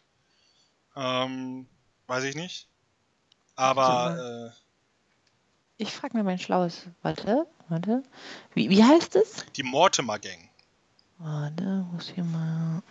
[0.97, 1.69] Ähm,
[2.09, 2.67] weiß ich nicht.
[3.55, 6.87] Aber äh, Ich frage mir mein schlaues.
[7.03, 8.03] Warte, warte.
[8.55, 9.47] Wie, wie heißt es?
[9.55, 10.51] die Mortimer Gang.
[11.19, 12.83] Warte, muss hier mal.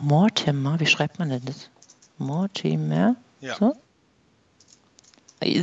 [0.00, 1.68] Mortimer, wie schreibt man denn das?
[2.16, 3.16] Mortimer?
[3.40, 3.56] Ja.
[3.56, 3.74] So?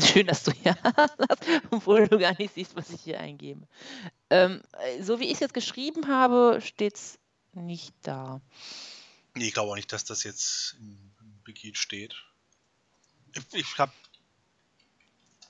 [0.01, 1.17] Schön, dass du ja hast,
[1.71, 3.67] obwohl du gar nicht siehst, was ich hier eingebe.
[4.29, 7.19] Ähm, äh, so wie ich es jetzt geschrieben habe, steht es
[7.53, 8.41] nicht da.
[9.35, 10.97] Nee, ich glaube auch nicht, dass das jetzt im
[11.45, 12.15] Wiki steht.
[13.35, 13.91] Ich, ich habe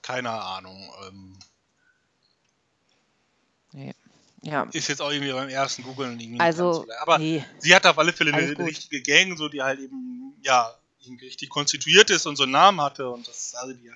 [0.01, 0.91] keine Ahnung.
[1.07, 1.39] Ähm,
[3.73, 3.93] nee.
[4.41, 4.63] Ja.
[4.71, 7.43] Ist jetzt auch irgendwie beim ersten Googeln irgendwie also, so Aber nee.
[7.59, 10.73] sie hat auf alle Fälle eine richtige Gang, so die halt eben, ja,
[11.21, 13.91] richtig konstituiert ist und so einen Namen hatte und das, also die,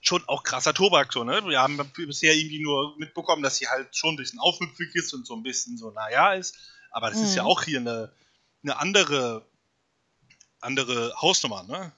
[0.00, 1.44] schon auch krasser Tobak, so, ne?
[1.46, 5.26] Wir haben bisher irgendwie nur mitbekommen, dass sie halt schon ein bisschen aufmüpfig ist und
[5.26, 6.56] so ein bisschen so, naja, ist.
[6.90, 7.24] Aber das mhm.
[7.24, 7.48] ist ja mhm.
[7.48, 8.12] auch hier eine,
[8.62, 9.46] eine andere,
[10.60, 11.92] andere Hausnummer, ne?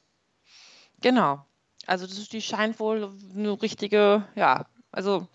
[1.00, 1.46] Genau.
[1.86, 5.28] Also das ist, die scheint wohl eine richtige, ja, also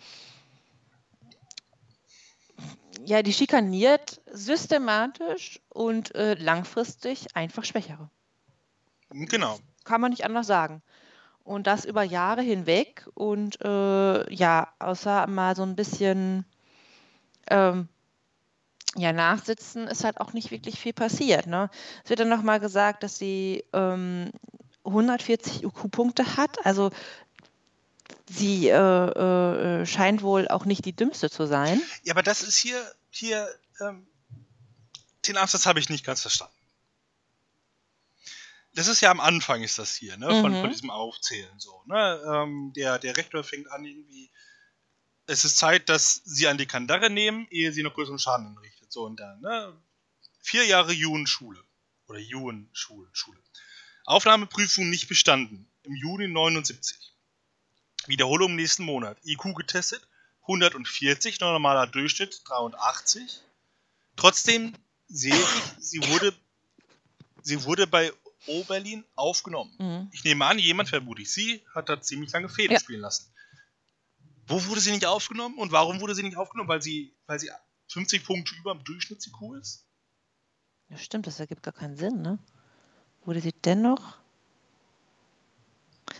[3.05, 8.09] ja, die schikaniert systematisch und äh, langfristig einfach Schwächere.
[9.09, 9.59] Genau.
[9.83, 10.81] Kann man nicht anders sagen.
[11.43, 13.07] Und das über Jahre hinweg.
[13.13, 16.45] Und äh, ja, außer mal so ein bisschen
[17.49, 17.87] ähm,
[18.95, 21.47] ja, nachsitzen, ist halt auch nicht wirklich viel passiert.
[21.47, 21.69] Ne?
[22.03, 24.31] Es wird dann nochmal gesagt, dass sie ähm,
[24.83, 26.65] 140 UQ-Punkte hat.
[26.65, 26.91] Also
[28.29, 31.81] sie äh, äh, scheint wohl auch nicht die dümmste zu sein.
[32.03, 33.47] Ja, aber das ist hier, hier,
[33.79, 34.05] ähm,
[35.27, 36.56] den Absatz habe ich nicht ganz verstanden
[38.77, 40.61] das ist ja am Anfang ist das hier, ne, von, mhm.
[40.61, 44.29] von diesem Aufzählen so, ne, ähm, der, der Rektor fängt an irgendwie,
[45.25, 48.91] es ist Zeit, dass sie an die Kandare nehmen, ehe sie noch größeren Schaden anrichtet,
[48.91, 49.75] so und dann, ne,
[50.41, 51.59] vier Jahre Jugendschule
[52.05, 53.39] oder Jugendschule, Schule.
[54.05, 57.15] Aufnahmeprüfung nicht bestanden, im Juni 79.
[58.05, 60.07] Wiederholung im nächsten Monat, IQ getestet,
[60.43, 63.41] 140, normaler Durchschnitt 83.
[64.15, 64.73] Trotzdem
[65.07, 66.31] sehe ich, sie wurde,
[67.41, 68.13] sie wurde bei
[68.47, 69.73] Oberlin aufgenommen.
[69.77, 70.09] Mhm.
[70.11, 72.79] Ich nehme an, jemand, vermute ich sie, hat da ziemlich lange Fäden ja.
[72.79, 73.31] spielen lassen.
[74.47, 76.69] Wo wurde sie nicht aufgenommen und warum wurde sie nicht aufgenommen?
[76.69, 77.49] Weil sie, weil sie
[77.89, 79.85] 50 Punkte über dem Durchschnitt-IQ ist?
[80.89, 82.39] Ja, stimmt, das ergibt gar keinen Sinn, ne?
[83.25, 84.17] Wurde sie dennoch.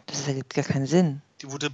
[0.07, 1.21] Das ergibt gar keinen Sinn.
[1.41, 1.69] Die wurde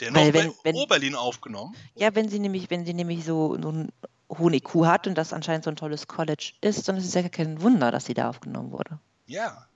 [0.00, 1.74] dennoch Weil wenn, bei Oberlin aufgenommen.
[1.96, 3.92] Ja, wenn sie nämlich, wenn sie nämlich so, so einen
[4.28, 7.28] hohen IQ hat und das anscheinend so ein tolles College ist, dann ist es ja
[7.28, 9.00] kein Wunder, dass sie da aufgenommen wurde.
[9.28, 9.68] Ja.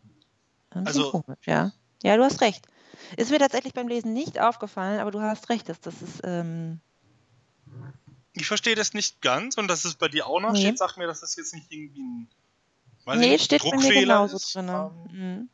[0.71, 1.73] Also, komisch, ja.
[2.03, 2.67] Ja, du hast recht.
[3.17, 6.21] Ist mir tatsächlich beim Lesen nicht aufgefallen, aber du hast recht, dass das ist.
[6.25, 6.81] Ähm
[8.33, 10.61] ich verstehe das nicht ganz und dass es bei dir auch noch nee.
[10.61, 12.29] steht, sagt mir, dass das jetzt nicht irgendwie ein
[13.05, 14.55] weiß nee, nicht, steht Druckfehler bei mir genauso ist.
[14.55, 14.69] drin.
[14.69, 15.49] Ähm, mhm.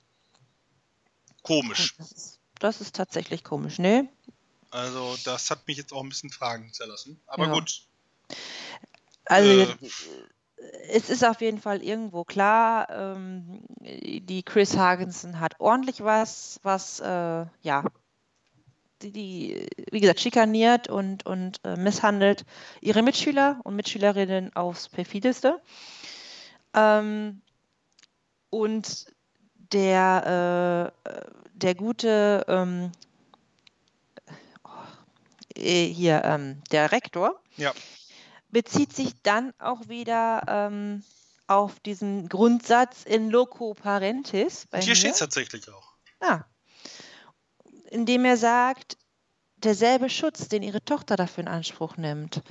[1.43, 1.97] Komisch.
[1.99, 4.09] Das ist, das ist, tatsächlich komisch, ne?
[4.71, 7.21] Also, das hat mich jetzt auch ein bisschen fragen zerlassen.
[7.27, 7.53] Aber ja.
[7.55, 7.83] gut.
[9.25, 9.77] Also, äh,
[10.91, 17.01] es ist auf jeden Fall irgendwo klar, ähm, die Chris Hagensen hat ordentlich was, was,
[17.01, 17.85] äh, ja,
[19.03, 22.45] die, die, wie gesagt, schikaniert und, und äh, misshandelt
[22.81, 25.61] ihre Mitschüler und Mitschülerinnen aufs perfideste.
[26.75, 27.43] Ähm,
[28.51, 29.07] und
[29.73, 32.91] der, äh, der gute, ähm,
[34.65, 34.71] oh,
[35.55, 37.73] äh, hier, ähm, der Rektor, ja
[38.51, 41.03] bezieht sich dann auch wieder ähm,
[41.47, 44.67] auf diesen Grundsatz in loco parentis.
[44.81, 45.95] Hier steht es tatsächlich auch.
[46.23, 46.47] Ja.
[47.91, 48.97] Indem er sagt,
[49.57, 52.43] derselbe Schutz, den ihre Tochter dafür in Anspruch nimmt.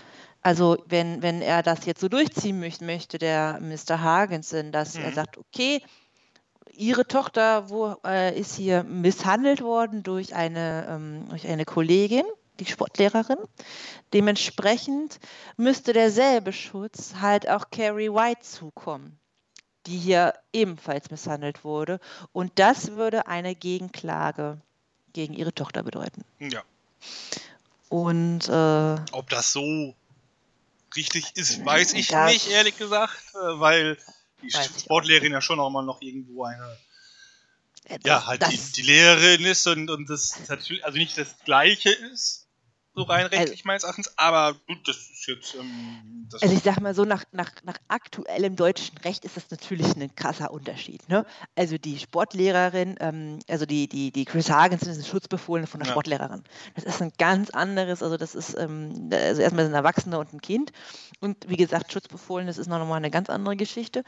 [0.41, 4.01] Also wenn, wenn er das jetzt so durchziehen möchte, der Mr.
[4.01, 5.03] Hagensen, dass mhm.
[5.03, 5.81] er sagt, okay,
[6.73, 12.25] ihre Tochter wo, äh, ist hier misshandelt worden durch eine, ähm, durch eine Kollegin,
[12.59, 13.37] die Sportlehrerin.
[14.13, 15.19] Dementsprechend
[15.57, 19.19] müsste derselbe Schutz halt auch Carrie White zukommen,
[19.85, 21.99] die hier ebenfalls misshandelt wurde.
[22.31, 24.59] Und das würde eine Gegenklage
[25.13, 26.23] gegen ihre Tochter bedeuten.
[26.39, 26.63] Ja.
[27.89, 29.95] Und äh, ob das so
[30.95, 33.97] richtig ist, weiß ich nicht, ehrlich gesagt, äh, weil
[34.41, 36.77] die Sportlehrerin ja schon auch mal noch irgendwo eine
[37.85, 41.89] äh, ja, halt die, die, Lehrerin ist und, und das natürlich, also nicht das Gleiche
[41.89, 42.46] ist,
[42.97, 45.53] so rein also rechtlich also, meines Erachtens, aber gut, das ist jetzt.
[45.53, 49.51] Ähm, das also ich sag mal so, nach, nach, nach aktuellem deutschen Recht ist das
[49.51, 51.07] natürlich ein krasser Unterschied.
[51.07, 51.23] Ne?
[51.55, 55.93] Also die Sportlehrerin, ähm, also die, die, die Chris Hagens ein Schutzbefohlene von der ja.
[55.93, 56.43] Sportlehrerin.
[56.73, 60.41] Das ist ein ganz anderes, also das ist, ähm, also erstmal sind Erwachsene und ein
[60.41, 60.71] Kind.
[61.19, 64.03] Und wie gesagt, Schutzbefohlen, das ist noch mal eine ganz andere Geschichte.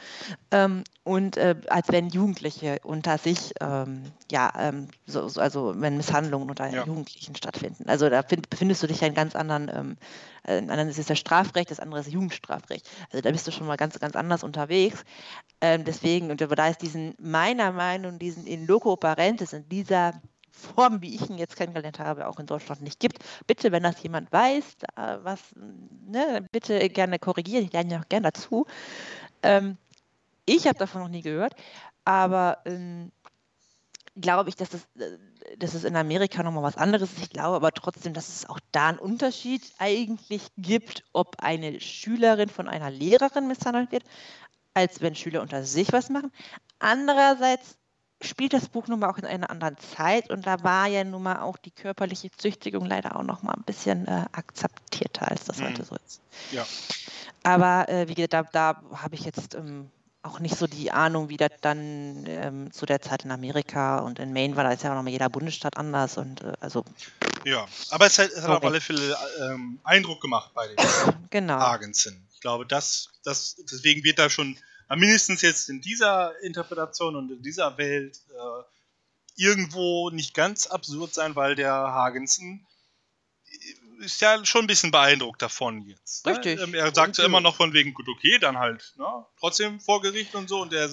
[0.49, 5.97] Ähm, und äh, als wenn Jugendliche unter sich, ähm, ja, ähm, so, so, also wenn
[5.97, 6.85] Misshandlungen unter ja.
[6.85, 7.87] Jugendlichen stattfinden.
[7.87, 9.97] Also da find, befindest befindest du dich ja in ganz anderen, ähm,
[10.43, 12.89] äh, anderen ist das Strafrecht, das andere ist Jugendstrafrecht.
[13.11, 15.03] Also da bist du schon mal ganz, ganz anders unterwegs.
[15.61, 20.21] Ähm, deswegen, und da ist diesen, meiner Meinung diesen in loco parentis, in dieser
[20.51, 23.23] Form, wie ich ihn jetzt kennengelernt habe, auch in Deutschland nicht gibt.
[23.47, 24.63] Bitte, wenn das jemand weiß,
[25.23, 25.39] was,
[26.05, 28.65] ne, bitte gerne korrigieren, ich lerne ja auch gerne dazu.
[29.41, 29.77] Ähm,
[30.45, 31.53] ich habe davon noch nie gehört,
[32.03, 33.11] aber ähm,
[34.15, 37.21] glaube ich, dass es, äh, dass es in Amerika nochmal was anderes ist.
[37.21, 42.49] Ich glaube aber trotzdem, dass es auch da einen Unterschied eigentlich gibt, ob eine Schülerin
[42.49, 44.03] von einer Lehrerin misshandelt wird,
[44.73, 46.31] als wenn Schüler unter sich was machen.
[46.79, 47.77] Andererseits
[48.21, 51.23] spielt das Buch nun mal auch in einer anderen Zeit und da war ja nun
[51.23, 55.59] mal auch die körperliche Züchtigung leider auch noch mal ein bisschen äh, akzeptierter, als das
[55.59, 55.65] mhm.
[55.65, 56.21] heute so ist.
[56.51, 56.65] Ja.
[57.43, 59.89] Aber äh, wie gesagt, da, da habe ich jetzt ähm,
[60.21, 64.19] auch nicht so die Ahnung, wie das dann ähm, zu der Zeit in Amerika und
[64.19, 66.83] in Maine war, da ist ja auch nochmal jeder Bundesstaat anders und äh, also.
[67.45, 70.77] Ja, aber es hat, es hat auf alle Fälle ähm, Eindruck gemacht bei den
[71.29, 71.59] genau.
[71.59, 72.27] Hagensen.
[72.33, 74.57] Ich glaube, das, das, deswegen wird da schon
[74.95, 78.63] mindestens jetzt in dieser Interpretation und in dieser Welt äh,
[79.35, 82.65] irgendwo nicht ganz absurd sein, weil der Hagensen
[83.99, 86.25] ist ja schon ein bisschen beeindruckt davon jetzt.
[86.25, 86.31] Ne?
[86.33, 86.59] Richtig.
[86.67, 86.77] Ne?
[86.77, 89.25] Er sagt ja immer noch von wegen, gut, okay, dann halt, ne?
[89.39, 90.61] trotzdem vor Gericht und so.
[90.61, 90.89] Und er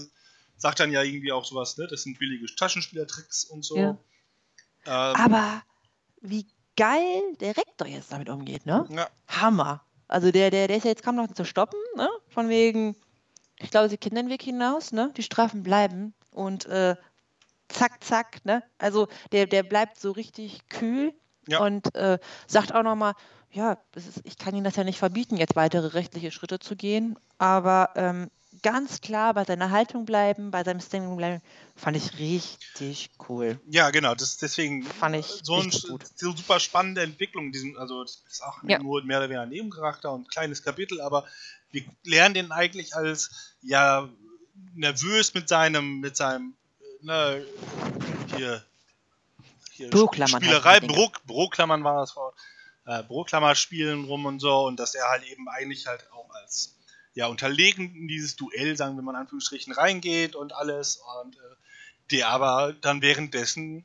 [0.56, 1.86] sagt dann ja irgendwie auch sowas, ne?
[1.86, 3.76] Das sind billige Taschenspielertricks und so.
[3.76, 3.98] Ja.
[4.86, 5.62] Ähm, Aber
[6.20, 6.46] wie
[6.76, 8.86] geil der Rektor jetzt damit umgeht, ne?
[8.90, 9.08] Ja.
[9.28, 9.84] Hammer.
[10.08, 12.08] Also der, der, der ist ja jetzt kaum noch zu stoppen, ne?
[12.28, 12.96] Von wegen,
[13.58, 15.12] ich glaube, sie kennen den Weg hinaus, ne?
[15.16, 16.14] Die Strafen bleiben.
[16.30, 16.96] Und äh,
[17.68, 18.62] zack, zack, ne?
[18.78, 21.12] Also der, der bleibt so richtig kühl
[21.46, 21.60] ja.
[21.60, 23.14] und äh, sagt auch nochmal,
[23.52, 27.18] ja, ist, ich kann Ihnen das ja nicht verbieten, jetzt weitere rechtliche Schritte zu gehen,
[27.38, 28.30] aber ähm,
[28.62, 31.42] ganz klar bei seiner Haltung bleiben, bei seinem Standing bleiben,
[31.74, 33.60] fand ich richtig cool.
[33.68, 37.52] Ja, genau, das, deswegen fand ich so eine super spannende Entwicklung.
[37.52, 38.78] Diesem, also das ist auch ja.
[38.78, 41.24] nur mehr oder weniger ein Nebencharakter und ein kleines Kapitel, aber
[41.70, 44.08] wir lernen den eigentlich als ja
[44.74, 46.54] nervös mit seinem, mit seinem,
[47.02, 47.44] ne,
[48.36, 48.64] hier
[49.76, 52.34] hier Büroklammern Spielerei, Büro, Büroklammern war das Wort,
[52.86, 56.76] äh, Büroklammer spielen rum und so und dass er halt eben eigentlich halt auch als
[57.14, 61.40] ja unterlegen in dieses Duell, sagen wir mal in Anführungsstrichen, reingeht und alles und äh,
[62.10, 63.84] der aber dann währenddessen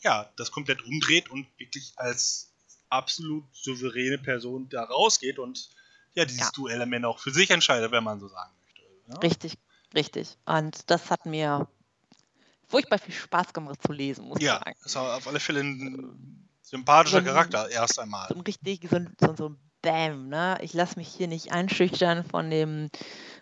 [0.00, 2.52] ja das komplett umdreht und wirklich als
[2.88, 5.70] absolut souveräne Person da rausgeht und
[6.14, 6.50] ja dieses ja.
[6.54, 8.82] Duell am Ende auch für sich entscheidet, wenn man so sagen möchte.
[9.08, 9.18] Ja?
[9.18, 9.54] Richtig,
[9.94, 10.36] richtig.
[10.44, 11.68] Und das hat mir
[12.72, 14.76] furchtbar viel Spaß gemacht zu lesen, muss ja, ich sagen.
[14.80, 18.26] Ja, ist auf alle Fälle ein sympathischer so ein, Charakter, erst einmal.
[18.28, 20.56] So ein richtig, so ein, so, ein Bam, ne?
[20.62, 22.88] Ich lasse mich hier nicht einschüchtern von dem,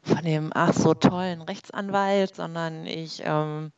[0.03, 3.71] von dem, ach so tollen Rechtsanwalt, sondern ich ähm,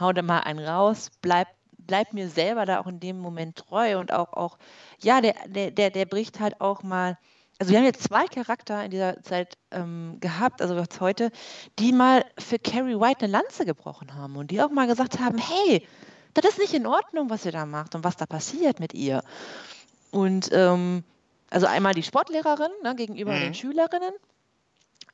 [0.00, 3.98] hau da mal einen raus, bleib, bleib mir selber da auch in dem Moment treu
[3.98, 4.56] und auch, auch
[5.00, 7.18] ja, der, der, der, der bricht halt auch mal
[7.58, 11.30] also wir haben jetzt zwei Charakter in dieser Zeit ähm, gehabt, also jetzt heute,
[11.78, 15.38] die mal für Carrie White eine Lanze gebrochen haben und die auch mal gesagt haben,
[15.38, 15.86] hey,
[16.34, 19.22] das ist nicht in Ordnung, was ihr da macht und was da passiert mit ihr.
[20.10, 21.04] Und ähm,
[21.50, 23.40] also einmal die Sportlehrerin ne, gegenüber mhm.
[23.40, 24.14] den Schülerinnen,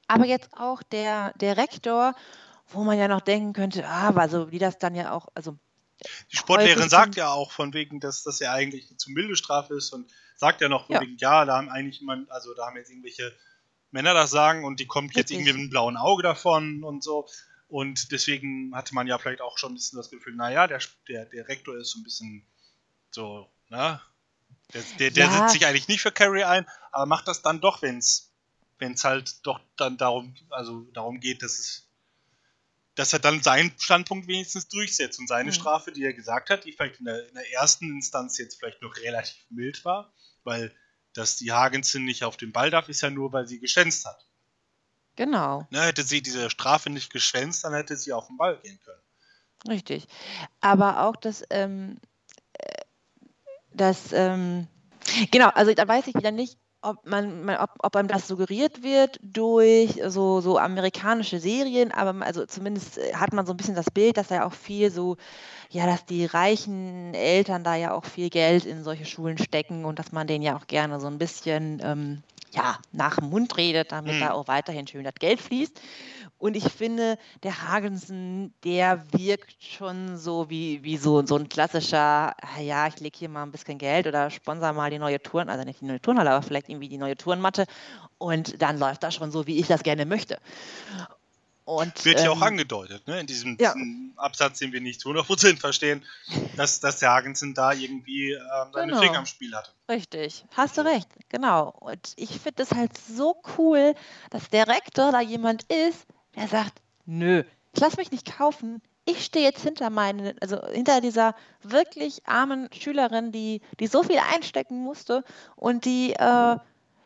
[0.06, 2.14] aber jetzt auch der, der Rektor,
[2.68, 5.56] wo man ja noch denken könnte, ah, also wie das dann ja auch, also
[6.32, 9.74] die Sportlehrerin sagt ja auch von wegen, dass das ja eigentlich eine zu milde Strafe
[9.74, 11.00] ist und sagt ja noch ja.
[11.00, 13.36] wegen, ja, da haben eigentlich jemand, also da haben jetzt irgendwelche
[13.90, 17.28] Männer das sagen und die kommt jetzt irgendwie mit einem blauen Auge davon und so.
[17.68, 21.26] Und deswegen hatte man ja vielleicht auch schon ein bisschen das Gefühl, naja, der, der,
[21.26, 22.46] der Rektor ist so ein bisschen
[23.10, 24.00] so, ne?
[24.72, 25.32] Der, der, der ja.
[25.32, 28.30] setzt sich eigentlich nicht für Carrie ein, aber macht das dann doch, wenn es
[29.04, 31.88] halt doch dann darum, also darum geht, dass es
[32.94, 35.54] dass er dann seinen Standpunkt wenigstens durchsetzt und seine mhm.
[35.54, 38.82] Strafe, die er gesagt hat, die vielleicht in der, in der, ersten Instanz jetzt vielleicht
[38.82, 40.12] noch relativ mild war,
[40.48, 40.74] weil
[41.14, 44.26] dass die Hagensen nicht auf den Ball darf, ist ja nur, weil sie geschwänzt hat.
[45.16, 45.66] Genau.
[45.70, 49.02] Ne, hätte sie diese Strafe nicht geschwänzt, dann hätte sie auf den Ball gehen können.
[49.68, 50.06] Richtig.
[50.60, 51.98] Aber auch das, ähm,
[52.52, 52.82] äh,
[53.72, 54.68] das, ähm,
[55.32, 59.18] genau, also da weiß ich wieder nicht, ob man, ob, ob einem das suggeriert wird
[59.22, 63.90] durch so, so amerikanische Serien, aber also zumindest äh, hat man so ein bisschen das
[63.90, 65.16] Bild, dass ja auch viel so,
[65.70, 69.98] ja, dass die reichen Eltern da ja auch viel Geld in solche Schulen stecken und
[69.98, 72.22] dass man denen ja auch gerne so ein bisschen ähm,
[72.52, 74.20] ja, nach dem Mund redet, damit mhm.
[74.20, 75.80] da auch weiterhin schön das Geld fließt.
[76.38, 82.34] Und ich finde, der Hagensen, der wirkt schon so wie, wie so, so ein klassischer,
[82.40, 85.48] ah ja, ich lege hier mal ein bisschen Geld oder sponsor mal die neue Touren,
[85.48, 87.66] also nicht die neue Turnhalle, aber vielleicht irgendwie die neue Tourenmatte.
[88.18, 90.38] Und dann läuft das schon so, wie ich das gerne möchte.
[91.64, 93.20] Und, Wird ja auch ähm, angedeutet, ne?
[93.20, 93.74] in diesem, ja.
[93.74, 96.02] diesem, Absatz, den wir nicht zu 100% verstehen,
[96.56, 99.02] dass, dass der Hagensen da irgendwie ähm, seine genau.
[99.02, 99.70] Finger im Spiel hatte.
[99.86, 101.74] Richtig, hast du recht, genau.
[101.80, 103.94] Und ich finde es halt so cool,
[104.30, 106.06] dass der Rektor da jemand ist,
[106.38, 107.42] der sagt, nö,
[107.74, 108.80] ich lasse mich nicht kaufen.
[109.04, 114.18] Ich stehe jetzt hinter meinen, also hinter dieser wirklich armen Schülerin, die, die so viel
[114.18, 115.24] einstecken musste
[115.56, 116.56] und die, äh,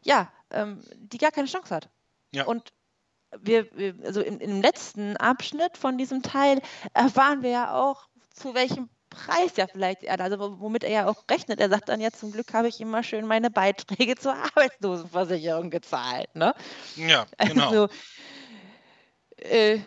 [0.03, 1.89] ja, ähm, die gar keine Chance hat.
[2.33, 2.45] Ja.
[2.45, 2.73] Und
[3.41, 6.61] wir, wir also im, im, letzten Abschnitt von diesem Teil
[6.93, 11.61] erfahren wir ja auch, zu welchem Preis ja vielleicht, also womit er ja auch rechnet.
[11.61, 16.35] Er sagt dann ja, zum Glück habe ich immer schön meine Beiträge zur Arbeitslosenversicherung gezahlt.
[16.35, 16.55] Ne?
[16.97, 17.69] Ja, genau.
[17.69, 17.89] Also,
[19.45, 19.81] äh,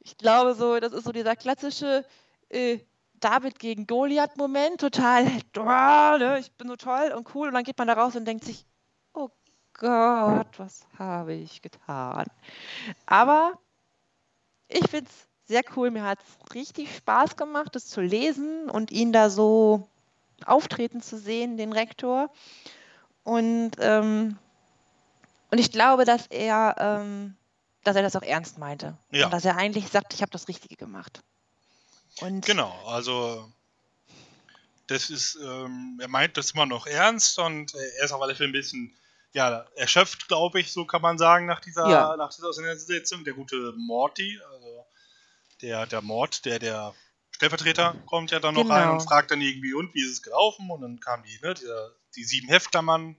[0.00, 2.04] ich glaube so, das ist so dieser klassische
[2.48, 2.78] äh,
[3.20, 7.88] David gegen Goliath-Moment, total, ne, ich bin so toll und cool und dann geht man
[7.88, 8.64] da raus und denkt sich,
[9.12, 9.28] oh
[9.74, 12.26] Gott, was habe ich getan?
[13.06, 13.58] Aber
[14.68, 18.90] ich finde es sehr cool, mir hat es richtig Spaß gemacht, das zu lesen und
[18.90, 19.88] ihn da so
[20.44, 22.30] auftreten zu sehen, den Rektor.
[23.24, 24.38] Und, ähm,
[25.50, 27.36] und ich glaube, dass er, ähm,
[27.88, 28.98] dass er das auch ernst meinte.
[29.10, 29.26] Ja.
[29.26, 31.22] Und dass er eigentlich sagt, ich habe das Richtige gemacht.
[32.20, 33.50] Und genau, also
[34.88, 38.50] das ist, ähm, er meint das immer noch ernst und er ist auf alle Fälle
[38.50, 38.94] ein bisschen
[39.32, 42.16] ja, erschöpft, glaube ich, so kann man sagen, nach dieser, ja.
[42.16, 43.24] nach dieser Auseinandersetzung.
[43.24, 44.86] Der gute Morty, also
[45.62, 46.94] der, der Mord, der, der
[47.30, 48.74] Stellvertreter kommt ja dann noch genau.
[48.74, 50.70] rein und fragt dann irgendwie, und wie ist es gelaufen?
[50.70, 53.16] Und dann kam die, ne, dieser, die sieben Heftklammern,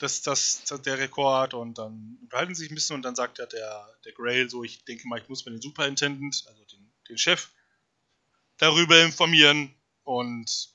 [0.00, 3.38] das, das, das der Rekord und dann unterhalten sie sich ein bisschen und dann sagt
[3.38, 6.92] ja der, der Grail so, ich denke mal, ich muss mir den Superintendent, also den,
[7.08, 7.50] den Chef,
[8.58, 10.74] darüber informieren und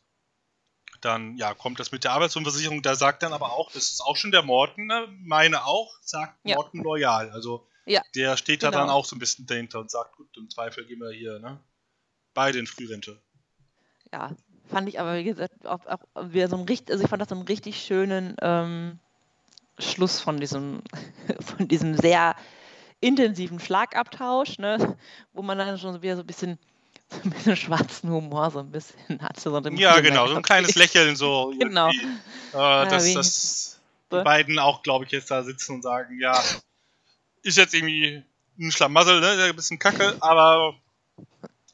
[1.01, 2.81] dann ja kommt das mit der Arbeitslosenversicherung.
[2.81, 5.07] Da sagt dann aber auch, das ist auch schon der Morten, ne?
[5.21, 6.55] meine auch, sagt ja.
[6.55, 7.29] Morten loyal.
[7.31, 8.81] Also ja, der steht da genau.
[8.81, 11.59] dann auch so ein bisschen dahinter und sagt, gut, im Zweifel gehen wir hier ne?
[12.33, 13.21] beide in Frührente.
[14.11, 14.35] Ja,
[14.67, 16.01] fand ich aber, wie gesagt, auch, auch
[16.31, 18.99] wieder so ein richtig, also ich fand das so einen richtig schönen ähm,
[19.79, 20.81] Schluss von diesem,
[21.39, 22.35] von diesem sehr
[23.01, 24.97] intensiven Schlagabtausch, ne?
[25.33, 26.59] wo man dann schon wieder so ein bisschen
[27.09, 29.41] so ein bisschen schwarzen Humor so ein bisschen hatte.
[29.41, 31.53] So ja, genau, so ein kleines Lächeln so.
[31.59, 31.89] genau.
[31.89, 31.91] Äh,
[32.53, 33.79] dass, ja, dass
[34.11, 36.39] die beiden auch, glaube ich, jetzt da sitzen und sagen, ja,
[37.41, 38.23] ist jetzt irgendwie
[38.59, 39.43] ein Schlamassel, ne?
[39.43, 40.75] Ein bisschen kacke, aber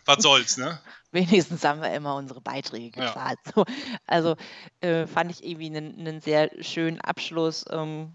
[0.05, 0.79] was soll's, ne?
[1.15, 3.39] Wenigstens haben wir immer unsere Beiträge gezahlt.
[3.45, 3.51] Ja.
[3.55, 3.65] So,
[4.05, 4.35] also
[4.81, 8.11] äh, fand ich irgendwie einen, einen sehr schönen Abschluss ähm,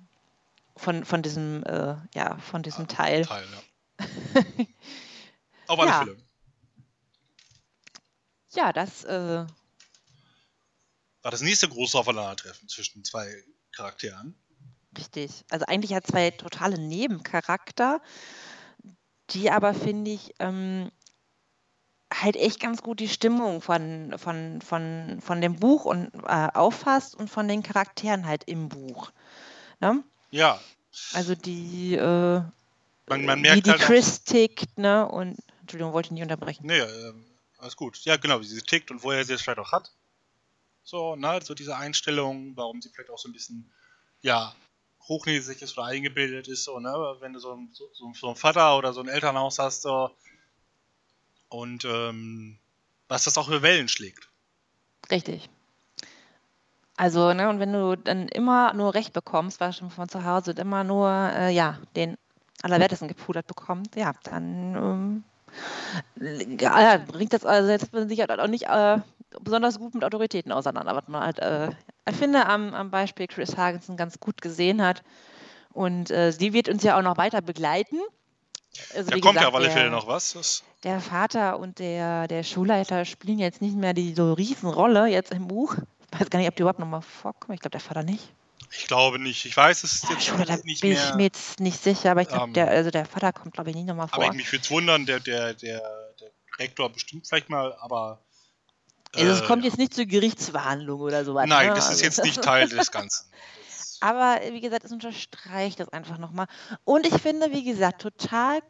[0.77, 3.25] von, von diesem, äh, ja, von diesem ja, Teil.
[3.25, 4.07] Teil ja.
[5.67, 5.99] Auf alle ja.
[6.01, 6.17] Fälle.
[8.53, 9.47] Ja, das äh,
[11.23, 13.33] war das nächste große Aufeinandertreffen zwischen zwei
[13.73, 14.35] Charakteren.
[14.99, 15.45] Richtig.
[15.49, 18.03] Also eigentlich hat zwei totale Nebencharakter,
[19.31, 20.91] die aber, finde ich, ähm,
[22.13, 27.15] halt echt ganz gut die Stimmung von, von, von, von dem Buch und, äh, auffasst
[27.15, 29.13] und von den Charakteren halt im Buch.
[29.81, 30.03] Ne?
[30.31, 30.61] Ja.
[31.13, 32.43] Also die, äh,
[33.07, 35.09] man, man merkt wie die halt Chris tickt, ne?
[35.09, 36.67] Und Entschuldigung, wollte ich nicht unterbrechen.
[36.67, 37.13] Nee, äh,
[37.59, 37.99] alles gut.
[38.05, 39.93] Ja, genau, wie sie tickt und woher sie es vielleicht auch hat.
[40.83, 43.71] So, ne, so diese Einstellung, warum sie vielleicht auch so ein bisschen,
[44.23, 44.55] ja,
[45.09, 48.77] hochnäsig ist oder eingebildet ist, so, ne, wenn du so, ein, so, so einen Vater
[48.77, 50.11] oder so ein Elternhaus hast, so,
[51.51, 52.59] und ähm,
[53.09, 54.31] was das auch für Wellen schlägt.
[55.11, 55.51] Richtig.
[56.97, 60.53] Also, ne, und wenn du dann immer nur Recht bekommst, weil schon von zu Hause
[60.53, 62.17] immer nur, äh, ja, den
[62.63, 65.25] Allerwertesten gepudert bekommt, ja, dann
[66.21, 68.99] ähm, ja, bringt das also jetzt sich halt auch nicht äh,
[69.41, 71.71] besonders gut mit Autoritäten auseinander, was man halt, äh,
[72.09, 75.03] ich finde, am, am Beispiel Chris Hagensen ganz gut gesehen hat.
[75.73, 77.97] Und äh, sie wird uns ja auch noch weiter begleiten.
[78.95, 80.33] Also, da kommt gesagt, ja auf alle Fälle noch was.
[80.33, 85.33] Das der Vater und der, der Schulleiter spielen jetzt nicht mehr die so Riesenrolle jetzt
[85.33, 85.77] im Buch.
[86.13, 87.55] Ich weiß gar nicht, ob die überhaupt nochmal vorkommen.
[87.55, 88.33] Ich glaube, der Vater nicht.
[88.73, 89.45] Ich glaube nicht.
[89.47, 91.09] Ich weiß es ja, jetzt da nicht bin mehr.
[91.09, 93.71] ich mir jetzt nicht sicher, aber ich glaube, ähm, der, also der Vater kommt, glaube
[93.71, 94.23] ich, nicht nochmal vor.
[94.23, 95.81] Aber ich mich würde es wundern, der, der, der,
[96.21, 98.23] der Rektor bestimmt vielleicht mal, aber.
[99.15, 101.47] Äh, also es kommt jetzt nicht zur Gerichtsverhandlung oder sowas.
[101.49, 101.75] Nein, ne?
[101.75, 103.27] das ist jetzt nicht Teil des Ganzen.
[104.01, 106.47] aber wie gesagt, es unterstreicht das einfach nochmal.
[106.85, 108.61] Und ich finde, wie gesagt, total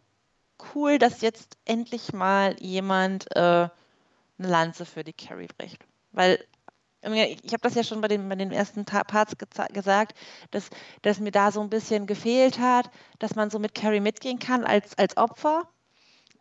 [0.74, 3.70] cool, dass jetzt endlich mal jemand äh, eine
[4.38, 5.84] Lanze für die Carrie bricht.
[6.12, 6.44] Weil
[7.02, 9.34] ich habe das ja schon bei den, bei den ersten Parts
[9.72, 10.18] gesagt,
[10.50, 10.68] dass,
[11.02, 14.64] dass mir da so ein bisschen gefehlt hat, dass man so mit Carrie mitgehen kann
[14.64, 15.66] als, als Opfer.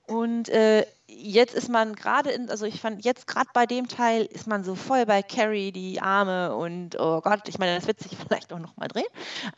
[0.10, 4.26] Und äh, jetzt ist man gerade in, also ich fand jetzt gerade bei dem Teil
[4.26, 8.00] ist man so voll bei Carrie, die Arme und oh Gott, ich meine, das wird
[8.00, 9.06] sich vielleicht auch nochmal drehen.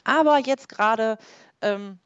[0.03, 1.17] Aber jetzt gerade
[1.61, 1.99] ähm,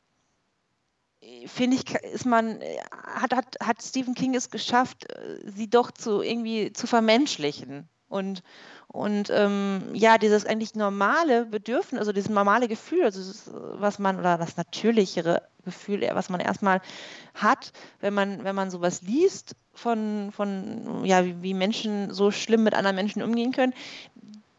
[1.48, 2.60] finde ich, ist man,
[2.92, 7.90] hat, hat, hat Stephen King es geschafft, äh, sie doch zu irgendwie zu vermenschlichen.
[8.08, 8.44] Und
[8.88, 14.18] und ähm, ja, dieses eigentlich normale Bedürfnis, also dieses normale Gefühl, also das, was man,
[14.20, 16.82] oder das natürlichere Gefühl, was man erstmal
[17.34, 22.64] hat, wenn man, wenn man sowas liest, von, von ja, wie, wie Menschen so schlimm
[22.64, 23.74] mit anderen Menschen umgehen können,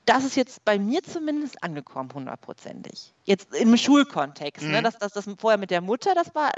[0.04, 3.14] das ist jetzt bei mir zumindest angekommen, hundertprozentig.
[3.24, 4.62] Jetzt im Schulkontext.
[4.62, 4.68] Ne?
[4.68, 4.74] Mhm.
[4.74, 4.82] Ne?
[4.82, 6.52] Das, das, das vorher mit der Mutter, das war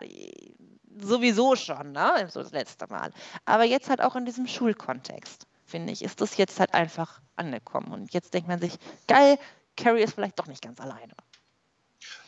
[1.00, 2.28] sowieso schon, ne?
[2.28, 3.10] So das letzte Mal.
[3.44, 7.92] Aber jetzt halt auch in diesem Schulkontext, finde ich, ist das jetzt halt einfach angekommen.
[7.92, 8.72] Und jetzt denkt man sich,
[9.06, 9.38] geil,
[9.76, 11.12] Carrie ist vielleicht doch nicht ganz alleine.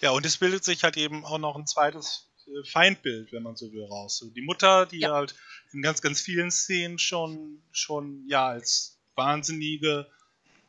[0.00, 3.56] Ja, und es bildet sich halt eben auch noch ein zweites äh, Feindbild, wenn man
[3.56, 4.24] so will, raus.
[4.34, 5.12] Die Mutter, die ja.
[5.12, 5.34] halt
[5.72, 10.06] in ganz, ganz vielen Szenen schon, schon ja als wahnsinnige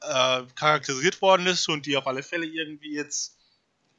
[0.02, 3.38] äh, charakterisiert worden ist und die auf alle Fälle irgendwie jetzt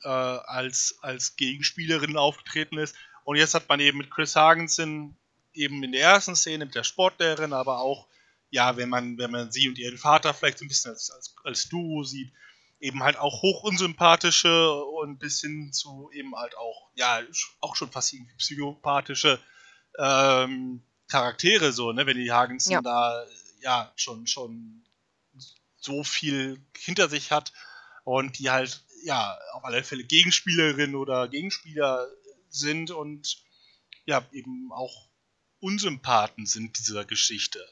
[0.02, 2.96] äh, als, als Gegenspielerin aufgetreten ist.
[3.24, 5.16] Und jetzt hat man eben mit Chris Hagensen
[5.54, 8.08] eben in der ersten Szene mit der Sportlehrerin, aber auch,
[8.52, 11.34] ja, wenn man, wenn man sie und ihren Vater vielleicht so ein bisschen als, als,
[11.42, 12.30] als Duo sieht,
[12.80, 17.22] eben halt auch hoch unsympathische und bis hin zu eben halt auch, ja,
[17.60, 19.40] auch schon fast irgendwie psychopathische
[19.98, 22.82] ähm, Charaktere, so, ne, wenn die Hagensen ja.
[22.82, 23.24] da
[23.62, 24.84] ja schon, schon
[25.76, 27.54] so viel hinter sich hat
[28.04, 32.06] und die halt, ja, auf alle Fälle Gegenspielerin oder Gegenspieler
[32.50, 33.42] sind und
[34.04, 35.08] ja, eben auch
[35.58, 37.66] Unsympathen sind dieser Geschichte.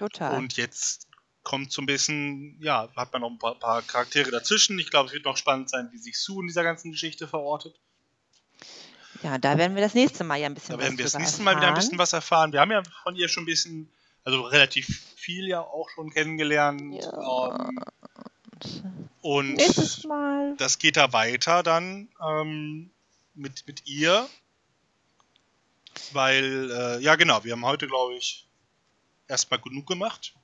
[0.00, 0.38] Total.
[0.38, 1.08] Und jetzt
[1.42, 4.78] kommt so ein bisschen, ja, hat man noch ein paar, paar Charaktere dazwischen.
[4.78, 7.78] Ich glaube, es wird noch spannend sein, wie sich Sue in dieser ganzen Geschichte verortet.
[9.22, 11.42] Ja, da werden wir das nächste Mal ja ein bisschen Da werden wir das nächste
[11.42, 12.50] Mal wieder ein bisschen was erfahren.
[12.52, 13.90] Wir haben ja von ihr schon ein bisschen,
[14.24, 14.86] also relativ
[15.16, 16.94] viel ja auch schon kennengelernt.
[16.94, 17.68] Ja.
[17.68, 17.84] Ähm,
[19.20, 19.60] und
[20.58, 22.90] das geht da weiter dann ähm,
[23.34, 24.26] mit, mit ihr.
[26.12, 28.46] Weil, äh, ja genau, wir haben heute, glaube ich,
[29.30, 30.34] erstmal genug gemacht.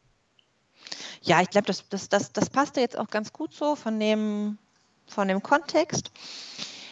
[1.22, 4.58] Ja, ich glaube, das, das, das, das passte jetzt auch ganz gut so von dem,
[5.06, 6.10] von dem Kontext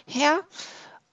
[0.06, 0.40] her.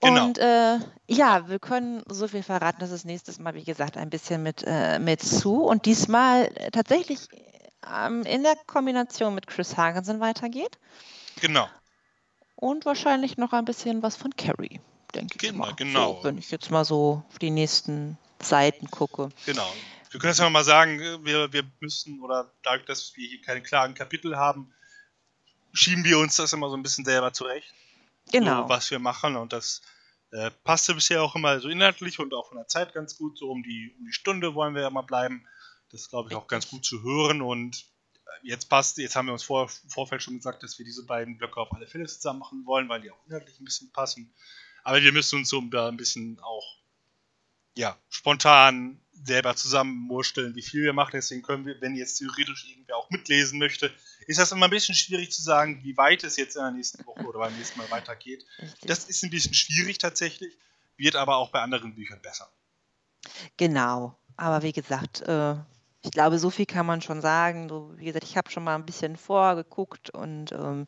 [0.01, 0.25] Genau.
[0.25, 4.09] Und äh, ja, wir können so viel verraten, dass es nächstes Mal, wie gesagt, ein
[4.09, 7.19] bisschen mit, äh, mit Sue und diesmal tatsächlich
[7.87, 10.79] ähm, in der Kombination mit Chris Hagensen weitergeht.
[11.39, 11.67] Genau.
[12.55, 14.79] Und wahrscheinlich noch ein bisschen was von Carrie,
[15.13, 15.75] denke genau, ich mal.
[15.75, 16.15] Genau.
[16.15, 19.29] So, wenn ich jetzt mal so auf die nächsten Seiten gucke.
[19.45, 19.71] Genau.
[20.11, 23.93] Wir können jetzt mal sagen, wir, wir müssen, oder dadurch, dass wir hier keine klaren
[23.93, 24.73] Kapitel haben,
[25.71, 27.73] schieben wir uns das immer so ein bisschen selber zurecht.
[28.29, 28.63] Genau.
[28.63, 29.37] So, was wir machen.
[29.37, 29.81] Und das
[30.31, 33.37] äh, passte bisher auch immer so inhaltlich und auch von der Zeit ganz gut.
[33.37, 35.47] So um die, um die Stunde wollen wir ja mal bleiben.
[35.91, 37.41] Das ist, glaube ich, auch ganz gut zu hören.
[37.41, 37.85] Und
[38.43, 41.37] jetzt passt, jetzt haben wir uns vor, im Vorfeld schon gesagt, dass wir diese beiden
[41.37, 44.33] Blöcke auf alle Fälle zusammen machen wollen, weil die auch inhaltlich ein bisschen passen.
[44.83, 46.81] Aber wir müssen uns so da ein bisschen auch
[47.75, 51.11] ja, spontan selber zusammenmursteln, wie viel wir machen.
[51.13, 53.91] Deswegen können wir, wenn jetzt theoretisch irgendwer auch mitlesen möchte,
[54.27, 57.05] ist das immer ein bisschen schwierig zu sagen, wie weit es jetzt in der nächsten
[57.05, 58.45] Woche oder beim nächsten Mal weitergeht.
[58.83, 60.57] Das ist ein bisschen schwierig tatsächlich,
[60.97, 62.49] wird aber auch bei anderen Büchern besser.
[63.57, 65.55] Genau, aber wie gesagt, äh,
[66.03, 67.69] ich glaube, so viel kann man schon sagen.
[67.69, 70.87] So, wie gesagt, ich habe schon mal ein bisschen vorgeguckt und ähm,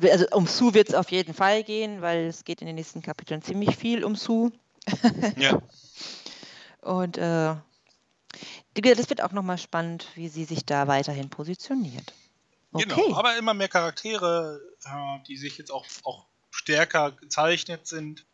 [0.00, 3.02] also um Sue wird es auf jeden Fall gehen, weil es geht in den nächsten
[3.02, 4.52] Kapiteln ziemlich viel um Sue.
[5.36, 5.60] ja.
[6.82, 7.54] Und äh,
[8.74, 12.12] das wird auch nochmal spannend, wie sie sich da weiterhin positioniert.
[12.72, 13.02] Genau, okay.
[13.06, 18.26] Genau, aber immer mehr Charaktere, äh, die sich jetzt auch, auch stärker gezeichnet sind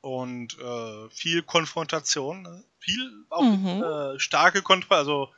[0.00, 2.64] und äh, viel Konfrontation, ne?
[2.78, 3.82] viel auch mhm.
[3.82, 5.32] äh, starke Konfrontation, also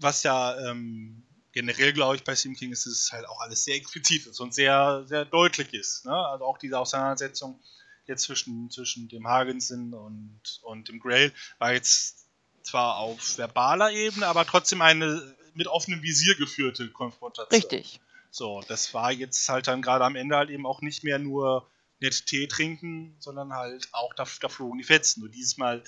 [0.00, 3.64] was ja ähm, generell glaube ich bei Stephen King ist, ist es halt auch alles
[3.64, 6.04] sehr explizit ist und sehr, sehr deutlich ist.
[6.04, 6.12] Ne?
[6.12, 7.60] Also auch diese Auseinandersetzung
[8.08, 12.26] jetzt zwischen, zwischen dem Hagensen und, und dem Grail war jetzt
[12.62, 17.60] zwar auf verbaler Ebene, aber trotzdem eine mit offenem Visier geführte Konfrontation.
[17.60, 18.00] Richtig.
[18.30, 21.68] So, das war jetzt halt dann gerade am Ende halt eben auch nicht mehr nur
[22.00, 25.20] nett Tee trinken, sondern halt auch da, da flogen die Fetzen.
[25.20, 25.82] Nur dieses Mal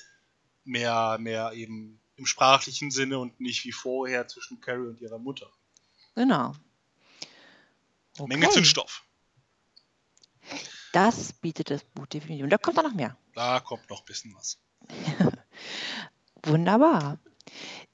[0.64, 5.50] mehr, mehr eben im sprachlichen Sinne und nicht wie vorher zwischen Carrie und ihrer Mutter.
[6.14, 6.54] Genau.
[8.18, 8.26] Okay.
[8.26, 9.04] Menge Zündstoff.
[10.92, 12.44] Das bietet das Buch definitiv.
[12.44, 13.16] Und da kommt auch noch mehr.
[13.34, 14.58] Da kommt noch ein bisschen was.
[16.44, 17.18] Wunderbar.